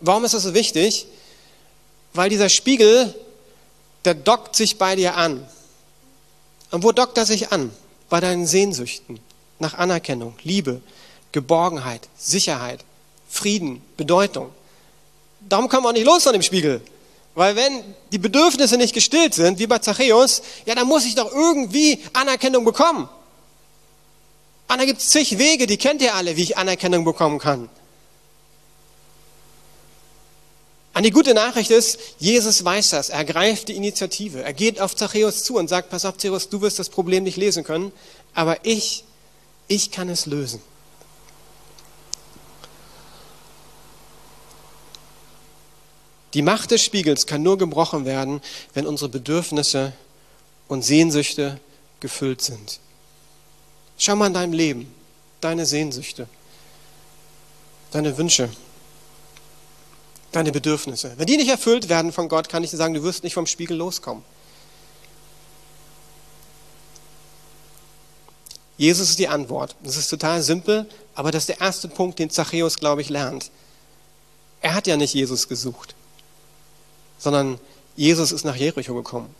Warum 0.00 0.24
ist 0.24 0.34
das 0.34 0.44
so 0.44 0.54
wichtig? 0.54 1.06
Weil 2.12 2.30
dieser 2.30 2.48
Spiegel, 2.48 3.14
der 4.04 4.14
dockt 4.14 4.54
sich 4.54 4.78
bei 4.78 4.94
dir 4.94 5.16
an. 5.16 5.44
Und 6.70 6.84
wo 6.84 6.92
dockt 6.92 7.18
er 7.18 7.26
sich 7.26 7.50
an? 7.52 7.72
Bei 8.08 8.20
deinen 8.20 8.46
Sehnsüchten 8.46 9.18
nach 9.58 9.74
Anerkennung, 9.74 10.34
Liebe, 10.42 10.80
Geborgenheit, 11.32 12.08
Sicherheit, 12.16 12.84
Frieden, 13.28 13.82
Bedeutung. 13.96 14.50
Darum 15.40 15.68
kommen 15.68 15.84
wir 15.84 15.88
auch 15.88 15.94
nicht 15.94 16.06
los 16.06 16.22
von 16.22 16.32
dem 16.32 16.42
Spiegel. 16.42 16.80
Weil 17.34 17.56
wenn 17.56 17.82
die 18.12 18.18
Bedürfnisse 18.18 18.76
nicht 18.76 18.94
gestillt 18.94 19.34
sind, 19.34 19.58
wie 19.58 19.66
bei 19.66 19.78
Zachäus, 19.78 20.42
ja, 20.66 20.74
dann 20.74 20.86
muss 20.86 21.04
ich 21.06 21.14
doch 21.14 21.32
irgendwie 21.32 22.02
Anerkennung 22.12 22.64
bekommen. 22.64 23.08
Und 24.70 24.78
da 24.78 24.84
gibt 24.84 25.00
es 25.00 25.08
zig 25.08 25.38
Wege, 25.38 25.66
die 25.66 25.78
kennt 25.78 26.02
ihr 26.02 26.14
alle, 26.14 26.36
wie 26.36 26.42
ich 26.42 26.58
Anerkennung 26.58 27.04
bekommen 27.04 27.38
kann. 27.38 27.70
Und 30.94 31.04
die 31.04 31.10
gute 31.10 31.32
Nachricht 31.32 31.70
ist, 31.70 31.98
Jesus 32.18 32.64
weiß 32.64 32.90
das. 32.90 33.08
Er 33.08 33.24
greift 33.24 33.68
die 33.68 33.76
Initiative. 33.76 34.42
Er 34.42 34.52
geht 34.52 34.80
auf 34.80 34.96
Zachäus 34.96 35.44
zu 35.44 35.56
und 35.56 35.68
sagt, 35.68 35.90
pass 35.90 36.04
auf, 36.04 36.18
Zachäus, 36.18 36.48
du 36.48 36.60
wirst 36.60 36.78
das 36.78 36.88
Problem 36.88 37.22
nicht 37.22 37.36
lesen 37.36 37.62
können, 37.62 37.92
aber 38.34 38.58
ich, 38.64 39.04
ich 39.68 39.90
kann 39.90 40.08
es 40.08 40.26
lösen. 40.26 40.60
Die 46.34 46.42
Macht 46.42 46.72
des 46.72 46.82
Spiegels 46.84 47.26
kann 47.26 47.42
nur 47.42 47.56
gebrochen 47.56 48.04
werden, 48.04 48.42
wenn 48.74 48.86
unsere 48.86 49.08
Bedürfnisse 49.08 49.92
und 50.66 50.82
Sehnsüchte 50.82 51.60
gefüllt 52.00 52.42
sind. 52.42 52.80
Schau 53.98 54.16
mal 54.16 54.28
in 54.28 54.34
deinem 54.34 54.52
Leben, 54.52 54.94
deine 55.40 55.66
Sehnsüchte, 55.66 56.28
deine 57.90 58.16
Wünsche, 58.16 58.48
deine 60.32 60.52
Bedürfnisse. 60.52 61.12
Wenn 61.16 61.26
die 61.26 61.36
nicht 61.36 61.50
erfüllt 61.50 61.88
werden 61.88 62.12
von 62.12 62.28
Gott, 62.28 62.48
kann 62.48 62.64
ich 62.64 62.70
dir 62.70 62.76
sagen, 62.76 62.94
du 62.94 63.02
wirst 63.02 63.24
nicht 63.24 63.34
vom 63.34 63.46
Spiegel 63.46 63.76
loskommen. 63.76 64.24
Jesus 68.76 69.10
ist 69.10 69.18
die 69.18 69.28
Antwort. 69.28 69.74
Das 69.82 69.96
ist 69.96 70.08
total 70.08 70.40
simpel, 70.40 70.88
aber 71.14 71.32
das 71.32 71.42
ist 71.42 71.48
der 71.48 71.60
erste 71.60 71.88
Punkt, 71.88 72.20
den 72.20 72.30
Zachäus, 72.30 72.78
glaube 72.78 73.02
ich, 73.02 73.08
lernt. 73.08 73.50
Er 74.62 74.74
hat 74.74 74.86
ja 74.86 74.96
nicht 74.96 75.14
Jesus 75.14 75.48
gesucht 75.48 75.96
sondern 77.18 77.58
Jesus 77.96 78.32
ist 78.32 78.44
nach 78.44 78.56
Jericho 78.56 78.94
gekommen. 78.94 79.34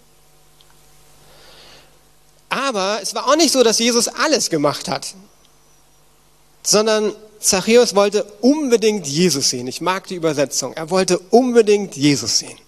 Aber 2.49 3.01
es 3.03 3.15
war 3.15 3.29
auch 3.29 3.37
nicht 3.37 3.53
so, 3.53 3.63
dass 3.63 3.79
Jesus 3.79 4.09
alles 4.09 4.51
gemacht 4.51 4.89
hat, 4.89 5.15
sondern 6.63 7.15
Zachäus 7.41 7.95
wollte 7.95 8.25
unbedingt 8.41 9.07
Jesus 9.07 9.51
sehen. 9.51 9.67
Ich 9.67 9.81
mag 9.81 10.07
die 10.07 10.17
Übersetzung. 10.17 10.73
Er 10.75 10.91
wollte 10.91 11.19
unbedingt 11.19 11.97
Jesus 11.97 12.39
sehen. 12.39 12.59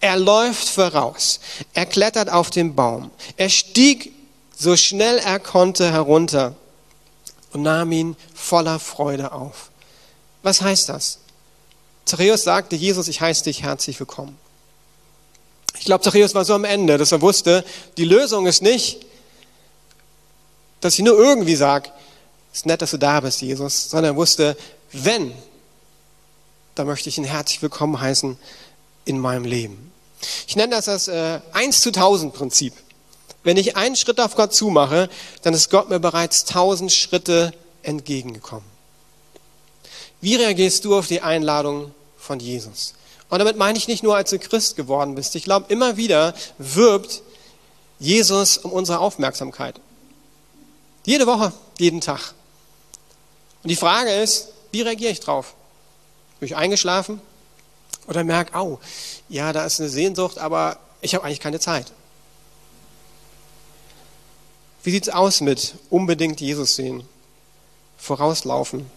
Er 0.00 0.16
läuft 0.16 0.68
voraus. 0.68 1.40
Er 1.74 1.86
klettert 1.86 2.28
auf 2.28 2.50
den 2.50 2.74
Baum. 2.74 3.10
Er 3.36 3.48
stieg 3.48 4.12
so 4.58 4.76
schnell 4.76 5.18
er 5.18 5.40
konnte 5.40 5.90
herunter 5.90 6.54
und 7.52 7.62
nahm 7.62 7.90
ihn 7.92 8.16
voller 8.34 8.78
Freude 8.78 9.32
auf. 9.32 9.70
Was 10.42 10.60
heißt 10.60 10.88
das? 10.88 11.18
Zachäus 12.04 12.44
sagte, 12.44 12.76
Jesus, 12.76 13.08
ich 13.08 13.20
heiße 13.20 13.44
dich 13.44 13.62
herzlich 13.62 13.98
willkommen. 13.98 14.38
Ich 15.82 15.86
glaube, 15.86 16.04
Zachäus 16.04 16.32
war 16.36 16.44
so 16.44 16.54
am 16.54 16.62
Ende, 16.62 16.96
dass 16.96 17.10
er 17.10 17.20
wusste, 17.22 17.64
die 17.96 18.04
Lösung 18.04 18.46
ist 18.46 18.62
nicht, 18.62 19.04
dass 20.80 20.94
ich 20.94 21.04
nur 21.04 21.18
irgendwie 21.18 21.56
sage, 21.56 21.90
es 22.52 22.60
ist 22.60 22.66
nett, 22.66 22.82
dass 22.82 22.92
du 22.92 22.98
da 22.98 23.18
bist, 23.18 23.42
Jesus, 23.42 23.90
sondern 23.90 24.12
er 24.12 24.16
wusste, 24.16 24.56
wenn, 24.92 25.34
dann 26.76 26.86
möchte 26.86 27.08
ich 27.08 27.18
ihn 27.18 27.24
herzlich 27.24 27.62
willkommen 27.62 28.00
heißen 28.00 28.38
in 29.06 29.18
meinem 29.18 29.44
Leben. 29.44 29.90
Ich 30.46 30.54
nenne 30.54 30.76
das 30.76 30.84
das 30.84 31.08
äh, 31.08 31.40
1 31.52 31.80
zu 31.80 31.88
1000 31.88 32.32
Prinzip. 32.32 32.74
Wenn 33.42 33.56
ich 33.56 33.76
einen 33.76 33.96
Schritt 33.96 34.20
auf 34.20 34.36
Gott 34.36 34.54
zumache, 34.54 35.10
dann 35.42 35.52
ist 35.52 35.68
Gott 35.68 35.90
mir 35.90 35.98
bereits 35.98 36.46
1000 36.46 36.92
Schritte 36.92 37.52
entgegengekommen. 37.82 38.70
Wie 40.20 40.36
reagierst 40.36 40.84
du 40.84 40.96
auf 40.96 41.08
die 41.08 41.22
Einladung 41.22 41.92
von 42.18 42.38
Jesus? 42.38 42.94
Und 43.32 43.38
damit 43.38 43.56
meine 43.56 43.78
ich 43.78 43.88
nicht 43.88 44.02
nur, 44.02 44.14
als 44.14 44.28
du 44.28 44.38
Christ 44.38 44.76
geworden 44.76 45.14
bist. 45.14 45.34
Ich 45.36 45.44
glaube, 45.44 45.72
immer 45.72 45.96
wieder 45.96 46.34
wirbt 46.58 47.22
Jesus 47.98 48.58
um 48.58 48.70
unsere 48.70 48.98
Aufmerksamkeit. 48.98 49.80
Jede 51.06 51.26
Woche, 51.26 51.50
jeden 51.78 52.02
Tag. 52.02 52.34
Und 53.62 53.70
die 53.70 53.76
Frage 53.76 54.10
ist, 54.10 54.48
wie 54.70 54.82
reagiere 54.82 55.12
ich 55.12 55.20
drauf? 55.20 55.54
Bin 56.40 56.46
ich 56.46 56.56
eingeschlafen? 56.56 57.22
Oder 58.06 58.22
merke, 58.22 58.54
au, 58.54 58.78
ja, 59.30 59.54
da 59.54 59.64
ist 59.64 59.80
eine 59.80 59.88
Sehnsucht, 59.88 60.36
aber 60.36 60.78
ich 61.00 61.14
habe 61.14 61.24
eigentlich 61.24 61.40
keine 61.40 61.58
Zeit. 61.58 61.90
Wie 64.82 64.90
sieht 64.90 65.08
es 65.08 65.14
aus 65.14 65.40
mit 65.40 65.76
unbedingt 65.88 66.42
Jesus 66.42 66.76
sehen, 66.76 67.08
vorauslaufen, 67.96 68.90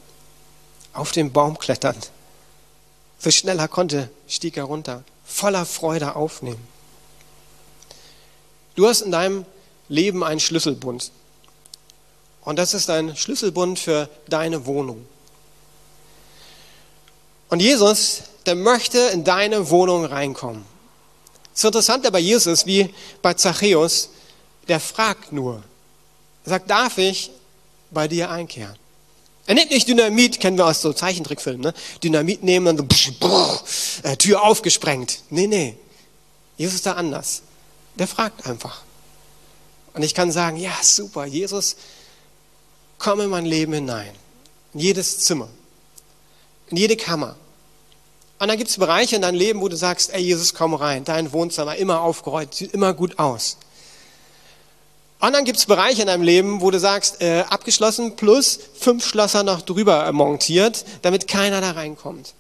auf 0.92 1.14
den 1.14 1.32
Baum 1.32 1.58
klettern. 1.58 1.96
So 3.20 3.32
schnell 3.32 3.60
er 3.60 3.68
konnte, 3.68 4.10
stieg 4.28 4.58
er 4.58 4.66
runter, 4.66 5.04
voller 5.26 5.66
Freude 5.66 6.16
aufnehmen. 6.16 6.68
Du 8.76 8.88
hast 8.88 9.02
in 9.02 9.12
deinem 9.12 9.46
Leben 9.90 10.24
einen 10.24 10.40
Schlüsselbund. 10.40 11.12
Und 12.42 12.58
das 12.58 12.74
ist 12.74 12.90
ein 12.90 13.16
Schlüsselbund 13.16 13.80
für 13.80 14.10
deine 14.28 14.66
Wohnung. 14.66 15.06
Und 17.50 17.62
Jesus, 17.62 18.24
der 18.46 18.56
möchte 18.56 19.00
in 19.00 19.24
deine 19.24 19.70
Wohnung 19.70 20.06
reinkommen. 20.06 20.66
Es 21.54 21.62
ist 21.62 21.66
interessant 21.66 22.12
bei 22.12 22.20
Jesus, 22.20 22.66
wie 22.66 22.94
bei 23.22 23.34
Zachäus, 23.34 24.10
der 24.68 24.80
fragt 24.80 25.32
nur. 25.32 25.64
Sagt, 26.44 26.70
darf 26.70 26.98
ich 26.98 27.32
bei 27.92 28.08
dir 28.08 28.30
einkehren? 28.30 28.76
Er 29.48 29.56
nimmt 29.56 29.70
nicht 29.72 29.88
Dynamit, 29.88 30.40
kennen 30.40 30.58
wir 30.58 30.66
aus 30.66 30.82
so 30.82 30.92
Zeichentrickfilmen, 30.92 31.62
ne? 31.62 31.74
Dynamit 32.04 32.44
nehmen 32.44 32.68
und 32.68 32.78
so, 32.78 32.84
brr, 32.84 33.12
brr, 33.20 33.64
äh, 34.04 34.18
Tür 34.18 34.44
aufgesprengt. 34.44 35.20
Nee, 35.30 35.48
nee. 35.48 35.78
Jesus 36.58 36.76
ist 36.76 36.86
da 36.86 36.94
anders. 36.94 37.44
Der 37.96 38.08
fragt 38.08 38.48
einfach. 38.48 38.82
Und 39.94 40.04
ich 40.04 40.14
kann 40.14 40.32
sagen, 40.32 40.58
ja, 40.58 40.74
super, 40.82 41.26
Jesus, 41.26 41.76
komm 42.98 43.22
in 43.22 43.30
mein 43.30 43.46
Leben 43.46 43.74
hinein. 43.74 44.12
In 44.74 44.80
jedes 44.80 45.20
Zimmer. 45.20 45.50
In 46.70 46.78
jede 46.78 46.98
Kammer. 46.98 47.36
Und 48.40 48.48
dann 48.48 48.58
gibt 48.58 48.70
es 48.70 48.78
Bereiche 48.78 49.16
in 49.16 49.22
deinem 49.22 49.38
Leben, 49.38 49.62
wo 49.62 49.70
du 49.70 49.78
sagst, 49.78 50.12
ey 50.14 50.22
Jesus, 50.22 50.54
komm 50.54 50.74
rein. 50.74 51.06
Dein 51.06 51.32
Wohnzimmer 51.32 51.76
immer 51.76 52.02
aufgeräumt, 52.02 52.54
sieht 52.54 52.74
immer 52.74 52.94
gut 52.94 53.20
aus. 53.20 53.58
Und 55.20 55.34
dann 55.34 55.46
gibt 55.46 55.58
es 55.58 55.66
Bereiche 55.66 56.02
in 56.02 56.08
deinem 56.08 56.24
Leben, 56.24 56.62
wo 56.62 56.72
du 56.72 56.80
sagst, 56.80 57.22
äh, 57.22 57.44
abgeschlossen 57.50 58.16
plus 58.16 58.60
fünf 58.78 59.06
Schlösser 59.06 59.44
noch 59.44 59.62
drüber 59.62 60.12
montiert, 60.12 60.86
damit 61.02 61.28
keiner 61.28 61.62
da 61.62 61.72
reinkommt. 61.72 62.34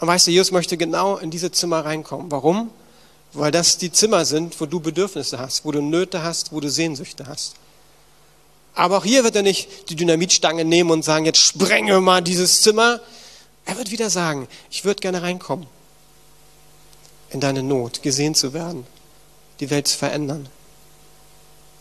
Und 0.00 0.08
weißt 0.08 0.26
du, 0.26 0.30
Jesus 0.30 0.52
möchte 0.52 0.76
genau 0.76 1.16
in 1.16 1.30
diese 1.30 1.50
Zimmer 1.50 1.84
reinkommen. 1.84 2.30
Warum? 2.30 2.70
Weil 3.32 3.50
das 3.50 3.78
die 3.78 3.92
Zimmer 3.92 4.24
sind, 4.24 4.60
wo 4.60 4.66
du 4.66 4.80
Bedürfnisse 4.80 5.38
hast, 5.38 5.64
wo 5.64 5.72
du 5.72 5.80
Nöte 5.80 6.22
hast, 6.22 6.52
wo 6.52 6.60
du 6.60 6.70
Sehnsüchte 6.70 7.26
hast. 7.26 7.54
Aber 8.74 8.98
auch 8.98 9.04
hier 9.04 9.24
wird 9.24 9.36
er 9.36 9.42
nicht 9.42 9.90
die 9.90 9.96
Dynamitstange 9.96 10.64
nehmen 10.64 10.90
und 10.90 11.04
sagen, 11.04 11.24
jetzt 11.24 11.40
sprenge 11.40 12.00
mal 12.00 12.22
dieses 12.22 12.62
Zimmer. 12.62 13.00
Er 13.64 13.76
wird 13.76 13.90
wieder 13.90 14.08
sagen, 14.08 14.48
ich 14.70 14.84
würde 14.84 15.00
gerne 15.00 15.22
reinkommen. 15.22 15.66
In 17.30 17.40
deine 17.40 17.62
Not, 17.62 18.02
gesehen 18.02 18.34
zu 18.34 18.52
werden 18.52 18.86
die 19.60 19.70
Welt 19.70 19.88
zu 19.88 19.96
verändern, 19.96 20.48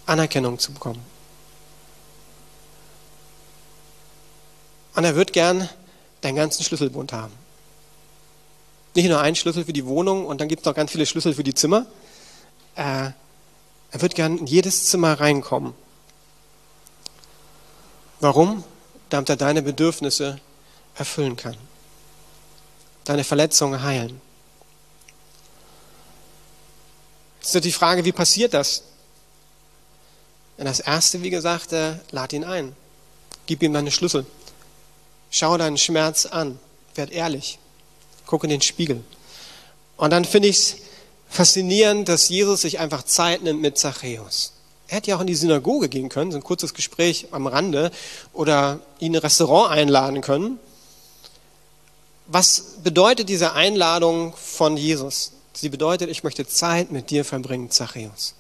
Anerkennung 0.05 0.59
zu 0.59 0.71
bekommen. 0.71 1.03
Und 4.95 5.03
er 5.03 5.15
wird 5.15 5.33
gern 5.33 5.69
deinen 6.21 6.35
ganzen 6.35 6.63
Schlüsselbund 6.63 7.13
haben. 7.13 7.33
Nicht 8.95 9.09
nur 9.09 9.21
einen 9.21 9.35
Schlüssel 9.35 9.63
für 9.63 9.73
die 9.73 9.85
Wohnung 9.85 10.25
und 10.25 10.41
dann 10.41 10.47
gibt 10.47 10.61
es 10.61 10.65
noch 10.65 10.73
ganz 10.73 10.91
viele 10.91 11.05
Schlüssel 11.05 11.35
für 11.35 11.43
die 11.43 11.53
Zimmer. 11.53 11.85
Äh, 12.75 13.11
Er 13.91 14.01
wird 14.01 14.15
gern 14.15 14.37
in 14.39 14.47
jedes 14.47 14.85
Zimmer 14.87 15.19
reinkommen. 15.19 15.73
Warum? 18.19 18.63
Damit 19.09 19.29
er 19.29 19.37
deine 19.37 19.61
Bedürfnisse 19.61 20.39
erfüllen 20.95 21.35
kann. 21.37 21.55
Deine 23.05 23.23
Verletzungen 23.23 23.81
heilen. 23.83 24.19
Jetzt 27.47 27.55
ist 27.55 27.63
die 27.63 27.71
Frage, 27.71 28.03
wie 28.03 28.11
passiert 28.11 28.53
das? 28.53 28.83
Und 30.57 30.65
das 30.65 30.81
Erste, 30.81 31.23
wie 31.23 31.29
gesagt, 31.29 31.71
äh, 31.71 31.93
lad 32.11 32.33
ihn 32.33 32.43
ein. 32.43 32.75
Gib 33.45 33.63
ihm 33.63 33.71
deine 33.71 33.89
Schlüssel. 33.89 34.25
Schau 35.31 35.57
deinen 35.57 35.77
Schmerz 35.77 36.25
an. 36.25 36.59
Werd 36.95 37.09
ehrlich. 37.09 37.57
Guck 38.25 38.43
in 38.43 38.49
den 38.49 38.59
Spiegel. 38.59 39.01
Und 39.95 40.09
dann 40.09 40.25
finde 40.25 40.49
ich 40.49 40.57
es 40.57 40.75
faszinierend, 41.29 42.09
dass 42.09 42.27
Jesus 42.27 42.59
sich 42.59 42.79
einfach 42.79 43.03
Zeit 43.03 43.43
nimmt 43.43 43.61
mit 43.61 43.77
Zachäus. 43.77 44.51
Er 44.89 44.97
hätte 44.97 45.11
ja 45.11 45.15
auch 45.15 45.21
in 45.21 45.27
die 45.27 45.35
Synagoge 45.35 45.87
gehen 45.87 46.09
können, 46.09 46.33
so 46.33 46.37
ein 46.37 46.43
kurzes 46.43 46.73
Gespräch 46.73 47.29
am 47.31 47.47
Rande, 47.47 47.91
oder 48.33 48.81
ihn 48.99 49.13
in 49.13 49.15
ein 49.15 49.21
Restaurant 49.21 49.71
einladen 49.71 50.19
können. 50.19 50.59
Was 52.25 52.73
bedeutet 52.83 53.29
diese 53.29 53.53
Einladung 53.53 54.35
von 54.35 54.75
Jesus? 54.75 55.31
Sie 55.59 55.69
bedeutet, 55.69 56.11
ich 56.11 56.23
möchte 56.23 56.45
Zeit 56.45 56.91
mit 56.91 57.09
dir 57.09 57.25
verbringen, 57.25 57.71
Zachäus. 57.71 58.35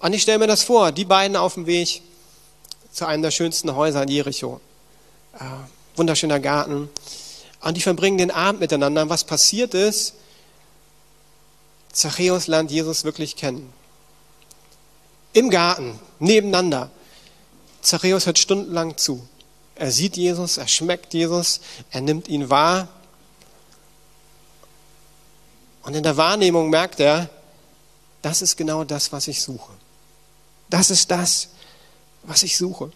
Und 0.00 0.12
ich 0.12 0.22
stelle 0.22 0.40
mir 0.40 0.48
das 0.48 0.64
vor, 0.64 0.90
die 0.90 1.04
beiden 1.04 1.36
auf 1.36 1.54
dem 1.54 1.66
Weg 1.66 2.02
zu 2.90 3.06
einem 3.06 3.22
der 3.22 3.30
schönsten 3.30 3.76
Häuser 3.76 4.02
in 4.02 4.08
Jericho. 4.08 4.60
Äh, 5.38 5.44
wunderschöner 5.94 6.40
Garten. 6.40 6.90
Und 7.60 7.76
die 7.76 7.80
verbringen 7.80 8.18
den 8.18 8.32
Abend 8.32 8.60
miteinander. 8.60 9.02
Und 9.02 9.08
was 9.08 9.22
passiert 9.22 9.72
ist, 9.72 10.14
Zachäus 11.92 12.48
lernt 12.48 12.72
Jesus 12.72 13.04
wirklich 13.04 13.36
kennen. 13.36 13.72
Im 15.34 15.50
Garten, 15.50 16.00
nebeneinander. 16.18 16.90
Zachäus 17.82 18.26
hört 18.26 18.40
stundenlang 18.40 18.96
zu. 18.96 19.24
Er 19.76 19.92
sieht 19.92 20.16
Jesus, 20.16 20.56
er 20.56 20.66
schmeckt 20.66 21.14
Jesus, 21.14 21.60
er 21.92 22.00
nimmt 22.00 22.26
ihn 22.26 22.50
wahr. 22.50 22.88
Und 25.88 25.94
in 25.94 26.02
der 26.02 26.18
Wahrnehmung 26.18 26.68
merkt 26.68 27.00
er, 27.00 27.30
das 28.20 28.42
ist 28.42 28.58
genau 28.58 28.84
das, 28.84 29.10
was 29.10 29.26
ich 29.26 29.40
suche. 29.40 29.72
Das 30.68 30.90
ist 30.90 31.10
das, 31.10 31.48
was 32.24 32.42
ich 32.42 32.58
suche. 32.58 32.92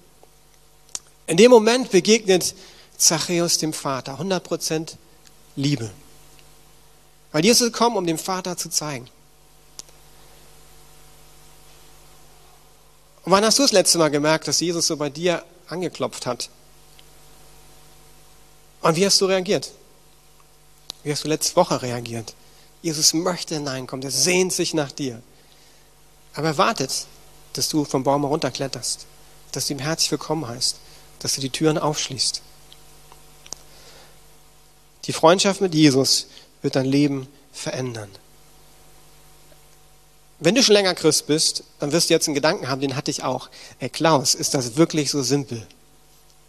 In 1.27 1.39
dem 1.39 1.51
Moment 1.51 1.91
begegnet 1.91 2.55
Zachäus 2.99 3.57
dem 3.57 3.73
Vater, 3.73 4.21
100% 4.21 4.97
Liebe. 5.57 5.91
Weil 7.33 7.43
Jesus 7.43 7.73
gekommen, 7.73 7.97
um 7.97 8.07
dem 8.07 8.19
Vater 8.19 8.59
zu 8.59 8.69
zeigen. 8.69 9.09
Und 13.25 13.33
wann 13.33 13.43
hast 13.43 13.59
du 13.59 13.63
das 13.63 13.73
letzte 13.73 13.97
Mal 13.97 14.11
gemerkt, 14.11 14.49
dass 14.49 14.61
Jesus 14.61 14.87
so 14.87 14.99
bei 14.99 15.09
dir 15.09 15.43
angeklopft 15.67 16.27
hat? 16.27 16.51
Und 18.83 18.97
wie 18.97 19.07
hast 19.07 19.19
du 19.19 19.25
reagiert? 19.25 19.73
Wie 21.05 21.11
hast 21.11 21.25
du 21.25 21.29
letzte 21.29 21.57
Woche 21.57 21.81
reagiert? 21.81 22.35
Jesus 22.83 23.14
möchte 23.14 23.55
hineinkommen, 23.55 24.05
er 24.05 24.11
sehnt 24.11 24.53
sich 24.53 24.75
nach 24.75 24.92
dir. 24.92 25.23
Aber 26.35 26.49
er 26.49 26.59
wartet, 26.59 27.07
dass 27.53 27.68
du 27.68 27.85
vom 27.85 28.03
Baum 28.03 28.23
herunterkletterst, 28.23 29.07
dass 29.53 29.66
du 29.66 29.75
ihm 29.75 29.79
herzlich 29.79 30.11
willkommen 30.11 30.47
heißt, 30.47 30.77
dass 31.21 31.35
du 31.35 31.40
die 31.40 31.51
Türen 31.51 31.79
aufschließt. 31.79 32.42
Die 35.05 35.12
Freundschaft 35.12 35.61
mit 35.61 35.75
Jesus 35.75 36.27
wird 36.62 36.77
dein 36.77 36.87
Leben 36.87 37.29
verändern. 37.53 38.11
Wenn 40.40 40.57
du 40.57 40.62
schon 40.62 40.75
länger 40.75 40.95
Christ 40.95 41.29
bist, 41.29 41.62
dann 41.79 41.92
wirst 41.92 42.11
du 42.11 42.14
jetzt 42.14 42.27
einen 42.27 42.35
Gedanken 42.35 42.68
haben, 42.68 42.81
den 42.81 42.97
hatte 42.97 43.12
ich 43.12 43.23
auch. 43.23 43.49
Ey 43.79 43.88
Klaus, 43.88 44.35
ist 44.35 44.55
das 44.55 44.77
wirklich 44.77 45.11
so 45.11 45.23
simpel? 45.23 45.64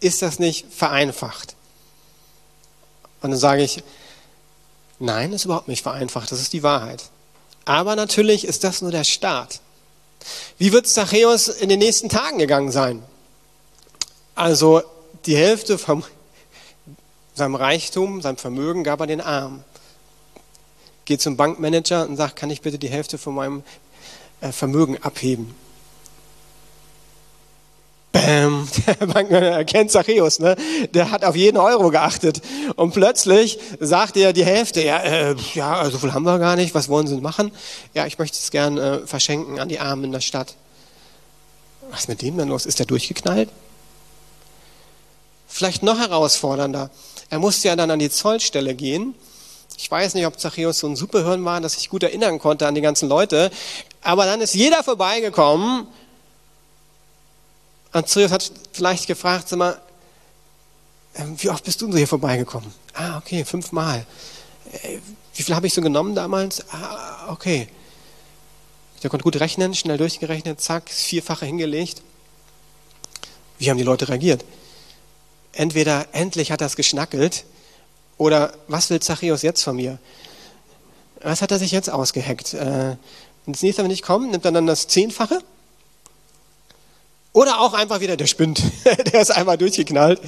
Ist 0.00 0.22
das 0.22 0.40
nicht 0.40 0.66
vereinfacht? 0.72 1.54
Und 3.22 3.30
dann 3.30 3.38
sage 3.38 3.62
ich, 3.62 3.84
nein, 4.98 5.32
ist 5.32 5.44
überhaupt 5.44 5.68
nicht 5.68 5.82
vereinfacht, 5.82 6.30
das 6.32 6.40
ist 6.40 6.52
die 6.52 6.62
Wahrheit. 6.62 7.04
Aber 7.64 7.96
natürlich 7.96 8.44
ist 8.44 8.64
das 8.64 8.82
nur 8.82 8.90
der 8.90 9.04
Start. 9.04 9.60
Wie 10.58 10.72
wird 10.72 10.86
Zachäus 10.86 11.48
in 11.48 11.68
den 11.68 11.78
nächsten 11.78 12.08
Tagen 12.08 12.38
gegangen 12.38 12.70
sein? 12.70 13.02
Also 14.34 14.82
die 15.26 15.36
Hälfte 15.36 15.78
vom 15.78 16.04
seinem 17.34 17.54
Reichtum, 17.54 18.22
seinem 18.22 18.36
Vermögen 18.36 18.84
gab 18.84 19.00
er 19.00 19.06
den 19.06 19.20
Armen. 19.20 19.64
Geht 21.04 21.20
zum 21.20 21.36
Bankmanager 21.36 22.08
und 22.08 22.16
sagt, 22.16 22.36
kann 22.36 22.50
ich 22.50 22.62
bitte 22.62 22.78
die 22.78 22.88
Hälfte 22.88 23.18
von 23.18 23.34
meinem 23.34 23.62
äh, 24.40 24.52
Vermögen 24.52 25.02
abheben? 25.02 25.54
Bäm, 28.14 28.68
der 28.86 29.06
Bankmanager 29.06 29.56
erkennt 29.56 29.90
Zachäus, 29.90 30.38
ne? 30.38 30.56
der 30.94 31.10
hat 31.10 31.24
auf 31.24 31.34
jeden 31.34 31.58
Euro 31.58 31.90
geachtet. 31.90 32.40
Und 32.76 32.94
plötzlich 32.94 33.58
sagt 33.80 34.16
er 34.16 34.32
die 34.32 34.44
Hälfte, 34.44 34.82
ja, 34.82 34.98
äh, 34.98 35.36
ja, 35.54 35.90
so 35.90 35.98
viel 35.98 36.14
haben 36.14 36.22
wir 36.22 36.38
gar 36.38 36.54
nicht, 36.54 36.74
was 36.74 36.88
wollen 36.88 37.08
Sie 37.08 37.20
machen? 37.20 37.50
Ja, 37.92 38.06
ich 38.06 38.18
möchte 38.18 38.38
es 38.38 38.52
gern 38.52 38.78
äh, 38.78 39.06
verschenken 39.06 39.58
an 39.58 39.68
die 39.68 39.80
Armen 39.80 40.04
in 40.04 40.12
der 40.12 40.20
Stadt. 40.20 40.54
Was 41.90 42.02
ist 42.02 42.08
mit 42.08 42.22
dem 42.22 42.38
denn 42.38 42.48
los? 42.48 42.66
Ist 42.66 42.78
der 42.78 42.86
durchgeknallt? 42.86 43.48
Vielleicht 45.48 45.82
noch 45.82 45.98
herausfordernder. 45.98 46.90
Er 47.30 47.38
musste 47.40 47.68
ja 47.68 47.76
dann 47.76 47.90
an 47.90 47.98
die 47.98 48.10
Zollstelle 48.10 48.74
gehen. 48.74 49.14
Ich 49.76 49.90
weiß 49.90 50.14
nicht, 50.14 50.26
ob 50.26 50.38
Zachäus 50.38 50.78
so 50.78 50.86
ein 50.86 50.94
Superhirn 50.94 51.44
war, 51.44 51.60
dass 51.60 51.76
ich 51.76 51.88
gut 51.88 52.04
erinnern 52.04 52.38
konnte 52.38 52.66
an 52.68 52.76
die 52.76 52.80
ganzen 52.80 53.08
Leute. 53.08 53.50
Aber 54.02 54.24
dann 54.24 54.40
ist 54.40 54.54
jeder 54.54 54.84
vorbeigekommen. 54.84 55.88
Und 57.94 58.08
Zachäus 58.08 58.30
hat 58.30 58.52
vielleicht 58.72 59.06
gefragt, 59.06 59.48
sag 59.48 59.58
mal, 59.58 59.80
ähm, 61.14 61.36
wie 61.38 61.48
oft 61.48 61.64
bist 61.64 61.80
du 61.80 61.90
hier 61.96 62.06
vorbeigekommen? 62.06 62.70
Ah, 62.92 63.16
okay, 63.16 63.46
fünfmal. 63.46 64.04
Äh, 64.82 64.98
wie 65.34 65.42
viel 65.42 65.54
habe 65.54 65.66
ich 65.66 65.72
so 65.72 65.80
genommen 65.80 66.14
damals? 66.14 66.62
Ah, 66.70 67.32
okay. 67.32 67.68
Der 69.02 69.08
konnte 69.08 69.24
gut 69.24 69.40
rechnen, 69.40 69.74
schnell 69.74 69.96
durchgerechnet, 69.96 70.60
zack, 70.60 70.90
vierfache 70.90 71.46
hingelegt. 71.46 72.02
Wie 73.58 73.70
haben 73.70 73.78
die 73.78 73.84
Leute 73.84 74.08
reagiert? 74.08 74.44
entweder 75.54 76.06
endlich 76.12 76.52
hat 76.52 76.60
er 76.60 76.66
es 76.66 76.76
geschnackelt 76.76 77.44
oder 78.18 78.54
was 78.68 78.90
will 78.90 79.00
Zachäus 79.00 79.42
jetzt 79.42 79.62
von 79.62 79.76
mir? 79.76 79.98
Was 81.22 81.42
hat 81.42 81.50
er 81.50 81.58
sich 81.58 81.72
jetzt 81.72 81.90
ausgeheckt? 81.90 82.54
Äh, 82.54 82.96
das 83.46 83.62
nächste 83.62 83.82
Mal, 83.82 83.88
wenn 83.88 83.94
ich 83.94 84.02
komme, 84.02 84.26
nimmt 84.26 84.44
er 84.44 84.52
dann 84.52 84.66
das 84.66 84.88
Zehnfache? 84.88 85.40
Oder 87.34 87.60
auch 87.60 87.74
einfach 87.74 88.00
wieder 88.00 88.16
der 88.16 88.28
spinnt. 88.28 88.62
der 89.12 89.20
ist 89.20 89.32
einmal 89.32 89.58
durchgeknallt. 89.58 90.20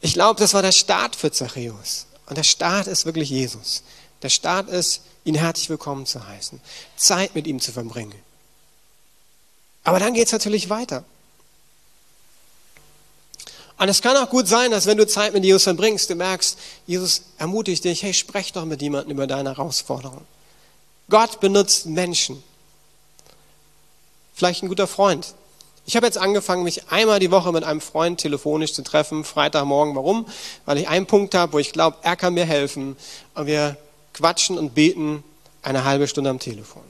Ich 0.00 0.12
glaube, 0.12 0.38
das 0.40 0.52
war 0.52 0.60
der 0.60 0.72
Start 0.72 1.16
für 1.16 1.30
Zachäus. 1.30 2.06
Und 2.26 2.36
der 2.36 2.42
Start 2.42 2.88
ist 2.88 3.06
wirklich 3.06 3.30
Jesus. 3.30 3.84
Der 4.22 4.28
Start 4.28 4.68
ist, 4.68 5.02
ihn 5.24 5.36
herzlich 5.36 5.70
willkommen 5.70 6.04
zu 6.04 6.26
heißen, 6.26 6.60
Zeit 6.96 7.36
mit 7.36 7.46
ihm 7.46 7.60
zu 7.60 7.70
verbringen. 7.70 8.14
Aber 9.84 10.00
dann 10.00 10.14
geht 10.14 10.26
es 10.26 10.32
natürlich 10.32 10.68
weiter. 10.68 11.04
Und 13.78 13.88
es 13.88 14.02
kann 14.02 14.16
auch 14.16 14.30
gut 14.30 14.48
sein, 14.48 14.72
dass 14.72 14.86
wenn 14.86 14.98
du 14.98 15.06
Zeit 15.06 15.32
mit 15.32 15.44
Jesus 15.44 15.62
verbringst, 15.62 16.10
du 16.10 16.16
merkst, 16.16 16.58
Jesus 16.88 17.22
ermutigt 17.38 17.84
dich, 17.84 18.02
hey, 18.02 18.14
sprech 18.14 18.52
doch 18.52 18.64
mit 18.64 18.82
jemandem 18.82 19.12
über 19.12 19.28
deine 19.28 19.50
Herausforderung. 19.50 20.24
Gott 21.08 21.38
benutzt 21.38 21.86
Menschen. 21.86 22.42
Vielleicht 24.34 24.64
ein 24.64 24.68
guter 24.68 24.88
Freund. 24.88 25.34
Ich 25.84 25.96
habe 25.96 26.06
jetzt 26.06 26.18
angefangen, 26.18 26.62
mich 26.62 26.88
einmal 26.90 27.18
die 27.18 27.30
Woche 27.30 27.52
mit 27.52 27.64
einem 27.64 27.80
Freund 27.80 28.20
telefonisch 28.20 28.72
zu 28.72 28.82
treffen, 28.82 29.24
Freitagmorgen. 29.24 29.96
Warum? 29.96 30.26
Weil 30.64 30.78
ich 30.78 30.88
einen 30.88 31.06
Punkt 31.06 31.34
habe, 31.34 31.54
wo 31.54 31.58
ich 31.58 31.72
glaube, 31.72 31.98
er 32.02 32.16
kann 32.16 32.34
mir 32.34 32.44
helfen. 32.44 32.96
Und 33.34 33.46
wir 33.46 33.76
quatschen 34.14 34.58
und 34.58 34.74
beten 34.74 35.24
eine 35.62 35.84
halbe 35.84 36.06
Stunde 36.06 36.30
am 36.30 36.38
Telefon. 36.38 36.82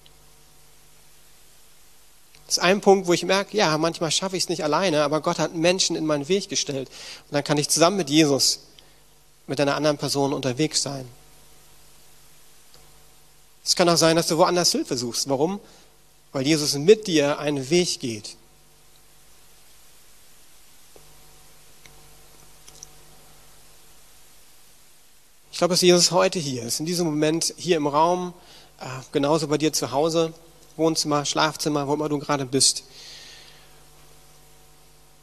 Das 2.47 2.59
ist 2.59 2.63
ein 2.63 2.83
Punkt, 2.83 3.07
wo 3.07 3.15
ich 3.15 3.25
merke, 3.25 3.57
ja, 3.57 3.79
manchmal 3.79 4.11
schaffe 4.11 4.37
ich 4.37 4.43
es 4.43 4.49
nicht 4.51 4.63
alleine, 4.63 5.05
aber 5.05 5.23
Gott 5.23 5.39
hat 5.39 5.55
Menschen 5.55 5.97
in 5.97 6.05
meinen 6.05 6.29
Weg 6.29 6.51
gestellt. 6.51 6.89
Und 7.29 7.33
dann 7.33 7.45
kann 7.45 7.57
ich 7.57 7.71
zusammen 7.71 7.97
mit 7.97 8.11
Jesus, 8.11 8.61
mit 9.47 9.59
einer 9.59 9.75
anderen 9.75 9.97
Person 9.97 10.35
unterwegs 10.35 10.83
sein. 10.83 11.09
Es 13.65 13.75
kann 13.75 13.89
auch 13.89 13.97
sein, 13.97 14.17
dass 14.17 14.27
du 14.27 14.37
woanders 14.37 14.73
Hilfe 14.73 14.99
suchst. 14.99 15.31
Warum? 15.31 15.61
Weil 16.33 16.47
Jesus 16.47 16.75
mit 16.75 17.07
dir 17.07 17.39
einen 17.39 17.71
Weg 17.71 18.01
geht. 18.01 18.37
Glaube, 25.63 25.75
dass 25.75 25.83
Jesus 25.83 26.11
heute 26.11 26.41
hier 26.41 26.65
ist, 26.65 26.81
in 26.81 26.87
diesem 26.87 27.07
Moment 27.07 27.55
hier 27.57 27.77
im 27.77 27.87
Raum, 27.87 28.35
äh, 28.81 28.85
genauso 29.13 29.47
bei 29.47 29.59
dir 29.59 29.73
zu 29.73 29.93
Hause. 29.93 30.35
Wohnzimmer, 30.77 31.25
Schlafzimmer, 31.25 31.87
wo 31.87 31.95
immer 31.95 32.09
du 32.09 32.19
gerade 32.19 32.45
bist. 32.45 32.83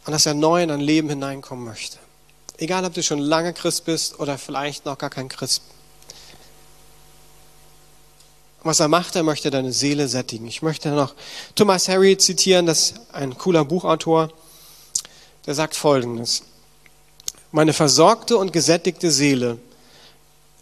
Und 0.06 0.14
dass 0.14 0.26
er 0.26 0.36
neu 0.36 0.64
in 0.64 0.70
dein 0.70 0.80
Leben 0.80 1.10
hineinkommen 1.10 1.66
möchte. 1.66 1.98
Egal, 2.58 2.86
ob 2.86 2.94
du 2.94 3.04
schon 3.04 3.20
lange 3.20 3.52
Christ 3.52 3.84
bist 3.84 4.18
oder 4.18 4.38
vielleicht 4.38 4.86
noch 4.86 4.98
gar 4.98 5.10
kein 5.10 5.28
Christ. 5.28 5.62
Was 8.64 8.80
er 8.80 8.88
macht, 8.88 9.18
er 9.18 9.24
möchte 9.24 9.52
deine 9.52 9.74
Seele 9.74 10.08
sättigen. 10.08 10.48
Ich 10.48 10.62
möchte 10.62 10.92
noch 10.92 11.16
Thomas 11.54 11.90
Harry 11.90 12.18
zitieren, 12.18 12.66
das 12.66 12.92
ist 12.92 13.02
ein 13.12 13.38
cooler 13.38 13.66
Buchautor, 13.66 14.32
der 15.46 15.54
sagt 15.54 15.76
Folgendes. 15.76 16.44
Meine 17.52 17.74
versorgte 17.74 18.38
und 18.38 18.54
gesättigte 18.54 19.12
Seele 19.12 19.60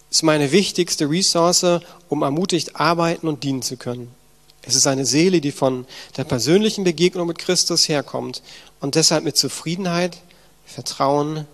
ist 0.09 0.23
meine 0.23 0.51
wichtigste 0.51 1.09
Ressource, 1.09 1.81
um 2.09 2.21
ermutigt 2.21 2.75
arbeiten 2.75 3.27
und 3.27 3.43
dienen 3.43 3.61
zu 3.61 3.77
können. 3.77 4.13
Es 4.61 4.75
ist 4.75 4.87
eine 4.87 5.05
Seele, 5.05 5.39
die 5.39 5.51
von 5.51 5.85
der 6.17 6.25
persönlichen 6.25 6.83
Begegnung 6.83 7.27
mit 7.27 7.37
Christus 7.37 7.87
herkommt 7.87 8.41
und 8.81 8.95
deshalb 8.95 9.23
mit 9.23 9.37
Zufriedenheit, 9.37 10.17
Vertrauen 10.65 11.45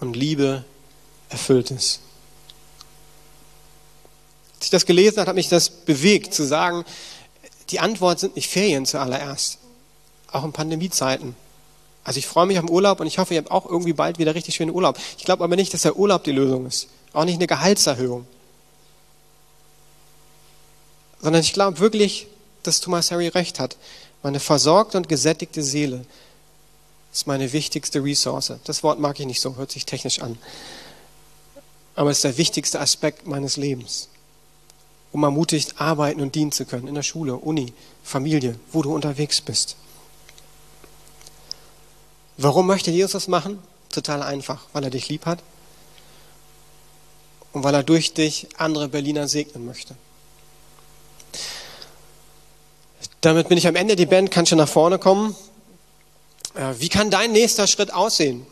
und 0.00 0.16
Liebe 0.16 0.64
erfüllt 1.28 1.70
ist. 1.70 2.00
Als 4.56 4.64
ich 4.64 4.70
das 4.70 4.86
gelesen 4.86 5.18
habe, 5.18 5.28
hat 5.28 5.36
mich 5.36 5.48
das 5.48 5.68
bewegt, 5.68 6.32
zu 6.34 6.44
sagen, 6.44 6.84
die 7.70 7.80
Antwort 7.80 8.18
sind 8.18 8.34
nicht 8.34 8.48
Ferien 8.48 8.86
zuallererst, 8.86 9.58
auch 10.32 10.44
in 10.44 10.52
Pandemiezeiten. 10.52 11.36
Also 12.02 12.18
ich 12.18 12.26
freue 12.26 12.46
mich 12.46 12.58
am 12.58 12.70
Urlaub 12.70 13.00
und 13.00 13.06
ich 13.06 13.18
hoffe, 13.18 13.34
ihr 13.34 13.40
habt 13.40 13.50
auch 13.50 13.66
irgendwie 13.66 13.92
bald 13.92 14.18
wieder 14.18 14.34
richtig 14.34 14.54
schönen 14.54 14.70
Urlaub. 14.70 14.98
Ich 15.18 15.24
glaube 15.24 15.44
aber 15.44 15.56
nicht, 15.56 15.74
dass 15.74 15.82
der 15.82 15.96
Urlaub 15.96 16.24
die 16.24 16.32
Lösung 16.32 16.66
ist. 16.66 16.88
Auch 17.12 17.24
nicht 17.24 17.36
eine 17.36 17.46
Gehaltserhöhung. 17.46 18.26
Sondern 21.20 21.42
ich 21.42 21.52
glaube 21.52 21.78
wirklich, 21.78 22.26
dass 22.62 22.80
Thomas 22.80 23.10
Harry 23.10 23.28
recht 23.28 23.60
hat. 23.60 23.76
Meine 24.22 24.40
versorgte 24.40 24.96
und 24.96 25.08
gesättigte 25.08 25.62
Seele 25.62 26.04
ist 27.12 27.26
meine 27.26 27.52
wichtigste 27.52 28.02
Ressource. 28.02 28.52
Das 28.64 28.82
Wort 28.82 28.98
mag 29.00 29.18
ich 29.18 29.26
nicht 29.26 29.40
so, 29.40 29.56
hört 29.56 29.70
sich 29.70 29.86
technisch 29.86 30.20
an. 30.20 30.38
Aber 31.96 32.10
es 32.10 32.18
ist 32.18 32.24
der 32.24 32.36
wichtigste 32.36 32.80
Aspekt 32.80 33.26
meines 33.26 33.56
Lebens, 33.56 34.08
um 35.12 35.24
ermutigt 35.24 35.80
arbeiten 35.80 36.20
und 36.20 36.34
dienen 36.34 36.52
zu 36.52 36.64
können 36.64 36.86
in 36.86 36.94
der 36.94 37.02
Schule, 37.02 37.36
Uni, 37.36 37.72
Familie, 38.04 38.58
wo 38.70 38.82
du 38.82 38.94
unterwegs 38.94 39.40
bist. 39.40 39.76
Warum 42.36 42.66
möchte 42.68 42.92
Jesus 42.92 43.12
das 43.12 43.28
machen? 43.28 43.58
Total 43.90 44.22
einfach, 44.22 44.66
weil 44.72 44.84
er 44.84 44.90
dich 44.90 45.08
lieb 45.08 45.26
hat 45.26 45.42
und 47.52 47.64
weil 47.64 47.74
er 47.74 47.82
durch 47.82 48.14
dich 48.14 48.48
andere 48.56 48.88
Berliner 48.88 49.28
segnen 49.28 49.66
möchte. 49.66 49.94
Damit 53.20 53.48
bin 53.48 53.58
ich 53.58 53.66
am 53.66 53.76
Ende. 53.76 53.96
Die 53.96 54.06
Band 54.06 54.30
kann 54.30 54.46
schon 54.46 54.58
nach 54.58 54.68
vorne 54.68 54.98
kommen. 54.98 55.34
Äh, 56.54 56.74
wie 56.78 56.88
kann 56.88 57.10
dein 57.10 57.32
nächster 57.32 57.66
Schritt 57.66 57.92
aussehen? 57.92 58.46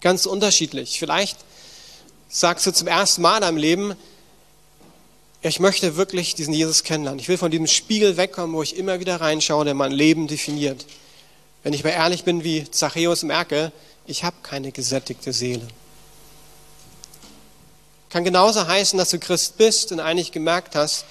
Ganz 0.00 0.26
unterschiedlich. 0.26 0.98
Vielleicht 0.98 1.38
sagst 2.28 2.66
du 2.66 2.72
zum 2.72 2.86
ersten 2.86 3.22
Mal 3.22 3.36
in 3.36 3.42
deinem 3.42 3.56
Leben, 3.56 3.94
ich 5.42 5.58
möchte 5.58 5.96
wirklich 5.96 6.34
diesen 6.34 6.52
Jesus 6.52 6.84
kennenlernen. 6.84 7.18
Ich 7.18 7.28
will 7.28 7.38
von 7.38 7.50
diesem 7.50 7.66
Spiegel 7.66 8.18
wegkommen, 8.18 8.54
wo 8.54 8.62
ich 8.62 8.76
immer 8.76 9.00
wieder 9.00 9.20
reinschaue, 9.20 9.64
der 9.64 9.74
mein 9.74 9.92
Leben 9.92 10.26
definiert. 10.28 10.84
Wenn 11.62 11.72
ich 11.72 11.82
mal 11.82 11.90
ehrlich 11.90 12.24
bin, 12.24 12.44
wie 12.44 12.70
Zachäus 12.70 13.22
merke, 13.22 13.72
ich 14.06 14.24
habe 14.24 14.36
keine 14.42 14.70
gesättigte 14.70 15.32
Seele. 15.32 15.66
Kann 18.10 18.24
genauso 18.24 18.66
heißen, 18.66 18.98
dass 18.98 19.10
du 19.10 19.18
Christ 19.18 19.56
bist 19.56 19.92
und 19.92 20.00
eigentlich 20.00 20.32
gemerkt 20.32 20.74
hast, 20.74 21.04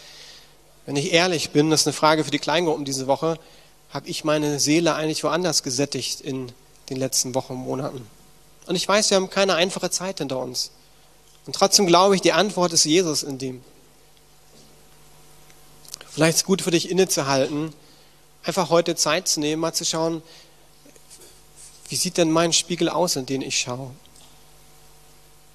wenn 0.86 0.98
ich 0.98 1.14
ehrlich 1.14 1.52
bin, 1.52 1.70
das 1.70 1.82
ist 1.82 1.88
eine 1.88 1.94
Frage 1.94 2.24
für 2.24 2.32
die 2.32 2.40
Kleingruppen 2.40 2.84
diese 2.84 3.08
Woche, 3.08 3.40
habe 3.92 4.08
ich 4.10 4.24
meine 4.24 4.60
Seele 4.60 4.96
eigentlich 4.96 5.24
woanders 5.24 5.64
gesättigt 5.64 6.20
in 6.22 6.52
den 6.90 6.98
letzten 6.98 7.34
Wochen 7.36 7.54
und 7.54 7.60
Monaten. 7.60 8.06
Und 8.68 8.76
ich 8.76 8.88
weiß, 8.88 9.10
wir 9.10 9.16
haben 9.16 9.30
keine 9.30 9.56
einfache 9.56 9.90
Zeit 9.90 10.20
hinter 10.20 10.40
uns. 10.40 10.72
Und 11.46 11.56
trotzdem 11.56 11.88
glaube 11.88 12.16
ich, 12.16 12.22
die 12.22 12.34
Antwort 12.34 12.74
ist 12.74 12.84
Jesus 12.86 13.24
in 13.24 13.38
dem. 13.38 13.64
Vielleicht 16.10 16.36
ist 16.36 16.42
es 16.42 16.46
gut 16.46 16.62
für 16.62 16.72
dich 16.72 16.90
innezuhalten, 16.90 17.74
einfach 18.44 18.70
heute 18.70 18.96
Zeit 18.96 19.28
zu 19.28 19.40
nehmen, 19.40 19.62
mal 19.62 19.74
zu 19.74 19.86
schauen, 19.86 20.22
wie 21.88 21.96
sieht 21.96 22.18
denn 22.18 22.30
mein 22.30 22.52
Spiegel 22.52 22.90
aus, 22.90 23.16
in 23.16 23.26
den 23.26 23.42
ich 23.42 23.60
schaue. 23.60 23.92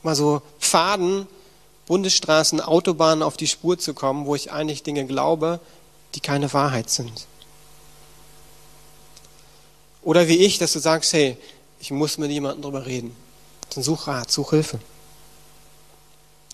Mal 0.04 0.14
so 0.14 0.40
Pfaden 0.60 1.26
Bundesstraßen, 1.86 2.60
Autobahnen 2.60 3.22
auf 3.22 3.36
die 3.36 3.46
Spur 3.46 3.78
zu 3.78 3.94
kommen, 3.94 4.26
wo 4.26 4.34
ich 4.34 4.52
eigentlich 4.52 4.82
Dinge 4.82 5.04
glaube, 5.06 5.60
die 6.14 6.20
keine 6.20 6.52
Wahrheit 6.52 6.88
sind. 6.90 7.26
Oder 10.02 10.28
wie 10.28 10.36
ich, 10.36 10.58
dass 10.58 10.72
du 10.72 10.78
sagst, 10.78 11.12
hey, 11.12 11.36
ich 11.80 11.90
muss 11.90 12.18
mit 12.18 12.30
jemandem 12.30 12.62
drüber 12.62 12.86
reden. 12.86 13.14
Dann 13.74 13.82
such 13.82 14.06
Rat, 14.06 14.30
such 14.30 14.50
Hilfe. 14.50 14.78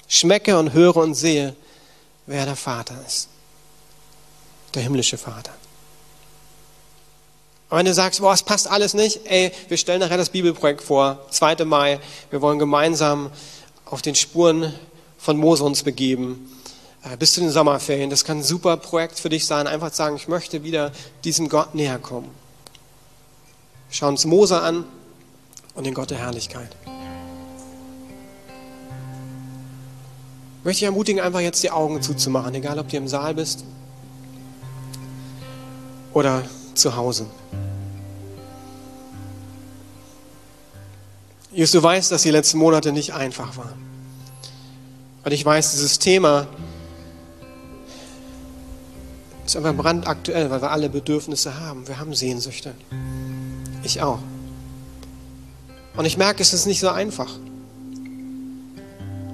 Schmecke 0.08 0.58
und 0.58 0.72
höre 0.72 0.96
und 0.96 1.14
sehe, 1.14 1.54
wer 2.26 2.44
der 2.44 2.56
Vater 2.56 2.96
ist. 3.06 3.28
Der 4.74 4.82
himmlische 4.82 5.18
Vater. 5.18 5.52
Und 7.70 7.78
wenn 7.78 7.86
du 7.86 7.94
sagst, 7.94 8.20
boah, 8.20 8.32
es 8.32 8.42
passt 8.42 8.68
alles 8.68 8.94
nicht, 8.94 9.20
ey, 9.26 9.52
wir 9.68 9.76
stellen 9.76 10.00
nachher 10.00 10.16
das 10.16 10.30
Bibelprojekt 10.30 10.82
vor, 10.82 11.24
2. 11.30 11.64
Mai, 11.64 12.00
wir 12.30 12.42
wollen 12.42 12.58
gemeinsam 12.58 13.30
auf 13.84 14.02
den 14.02 14.16
Spuren 14.16 14.74
von 15.18 15.36
Mose 15.36 15.62
uns 15.62 15.84
begeben 15.84 16.50
äh, 17.02 17.16
bis 17.16 17.32
zu 17.32 17.40
den 17.40 17.50
Sommerferien. 17.50 18.10
Das 18.10 18.24
kann 18.24 18.38
ein 18.38 18.42
super 18.42 18.76
Projekt 18.76 19.20
für 19.20 19.28
dich 19.28 19.46
sein, 19.46 19.68
einfach 19.68 19.92
sagen, 19.92 20.16
ich 20.16 20.26
möchte 20.26 20.64
wieder 20.64 20.90
diesem 21.22 21.48
Gott 21.48 21.76
näher 21.76 21.98
kommen. 21.98 22.30
Schau 23.90 24.08
uns 24.08 24.24
Mose 24.24 24.60
an 24.60 24.84
und 25.74 25.84
den 25.84 25.94
Gott 25.94 26.10
der 26.10 26.18
Herrlichkeit. 26.18 26.74
Ich 30.58 30.64
möchte 30.64 30.80
dich 30.80 30.86
ermutigen, 30.86 31.22
einfach 31.22 31.40
jetzt 31.40 31.62
die 31.62 31.70
Augen 31.70 32.02
zuzumachen, 32.02 32.54
egal 32.54 32.78
ob 32.80 32.88
du 32.88 32.96
im 32.96 33.08
Saal 33.08 33.34
bist 33.34 33.64
oder 36.12 36.42
zu 36.80 36.96
Hause. 36.96 37.26
Jesus, 41.52 41.72
du 41.72 41.82
weißt, 41.82 42.12
dass 42.12 42.22
die 42.22 42.30
letzten 42.30 42.58
Monate 42.58 42.92
nicht 42.92 43.12
einfach 43.12 43.56
waren. 43.56 43.90
Und 45.24 45.32
ich 45.32 45.44
weiß, 45.44 45.72
dieses 45.72 45.98
Thema 45.98 46.46
ist 49.44 49.56
einfach 49.56 49.74
brandaktuell, 49.74 50.50
weil 50.50 50.62
wir 50.62 50.70
alle 50.70 50.88
Bedürfnisse 50.88 51.58
haben. 51.58 51.86
Wir 51.88 51.98
haben 51.98 52.14
Sehnsüchte. 52.14 52.72
Ich 53.82 54.00
auch. 54.00 54.20
Und 55.96 56.04
ich 56.04 56.16
merke, 56.16 56.40
es 56.40 56.52
ist 56.52 56.66
nicht 56.66 56.80
so 56.80 56.88
einfach. 56.88 57.30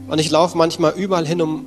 Und 0.09 0.18
ich 0.18 0.30
laufe 0.30 0.56
manchmal 0.56 0.92
überall 0.94 1.26
hin, 1.26 1.42
um 1.42 1.66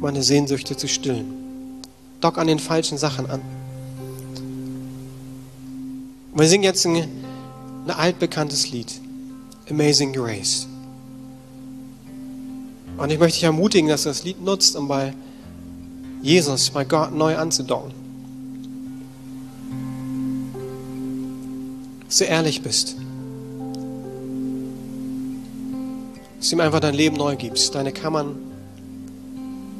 meine 0.00 0.22
Sehnsüchte 0.22 0.76
zu 0.76 0.88
stillen. 0.88 1.80
Dock 2.20 2.36
an 2.36 2.48
den 2.48 2.58
falschen 2.58 2.98
Sachen 2.98 3.30
an. 3.30 3.40
Wir 6.32 6.46
singen 6.46 6.62
jetzt 6.62 6.86
ein, 6.86 6.96
ein 6.96 7.90
altbekanntes 7.90 8.70
Lied. 8.70 9.00
Amazing 9.68 10.12
Grace. 10.12 10.68
Und 12.96 13.10
ich 13.10 13.18
möchte 13.18 13.36
dich 13.38 13.44
ermutigen, 13.44 13.88
dass 13.88 14.04
du 14.04 14.10
das 14.10 14.22
Lied 14.24 14.40
nutzt, 14.42 14.76
um 14.76 14.86
bei 14.86 15.12
Jesus, 16.22 16.70
bei 16.70 16.84
Gott 16.84 17.12
neu 17.12 17.36
anzudocken. 17.36 17.92
Dass 22.06 22.18
du 22.18 22.24
ehrlich 22.24 22.62
bist. 22.62 22.96
Dass 26.38 26.50
du 26.50 26.56
ihm 26.56 26.60
einfach 26.60 26.80
dein 26.80 26.94
Leben 26.94 27.16
neu 27.16 27.34
gibst, 27.36 27.74
deine 27.74 27.92
Kammern, 27.92 28.36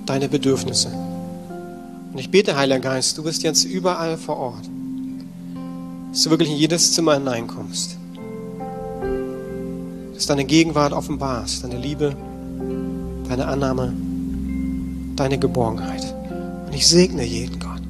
deine 0.07 0.29
Bedürfnisse. 0.29 0.89
Und 2.13 2.19
ich 2.19 2.31
bete, 2.31 2.57
Heiliger 2.57 2.81
Geist, 2.81 3.17
du 3.19 3.23
bist 3.23 3.45
jetzt 3.45 3.65
überall 3.65 4.17
vor 4.17 4.37
Ort. 4.37 4.69
Dass 6.11 6.23
du 6.25 6.31
wirklich 6.31 6.51
in 6.51 6.57
jedes 6.57 6.93
Zimmer 6.93 7.15
hineinkommst. 7.15 7.97
Dass 10.15 10.27
deine 10.27 10.45
Gegenwart 10.45 10.93
offenbarst, 10.93 11.65
deine 11.65 11.79
Liebe 11.79 12.17
deine 13.31 13.47
Annahme, 13.47 13.93
deine 15.15 15.39
Geborgenheit. 15.39 16.15
Und 16.67 16.75
ich 16.75 16.87
segne 16.87 17.25
jeden 17.25 17.61
Gott. 17.61 17.81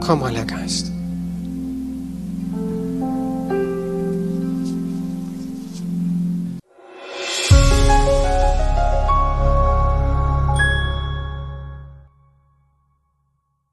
Komm, 0.00 0.24
Heiliger 0.24 0.46
Geist. 0.46 0.90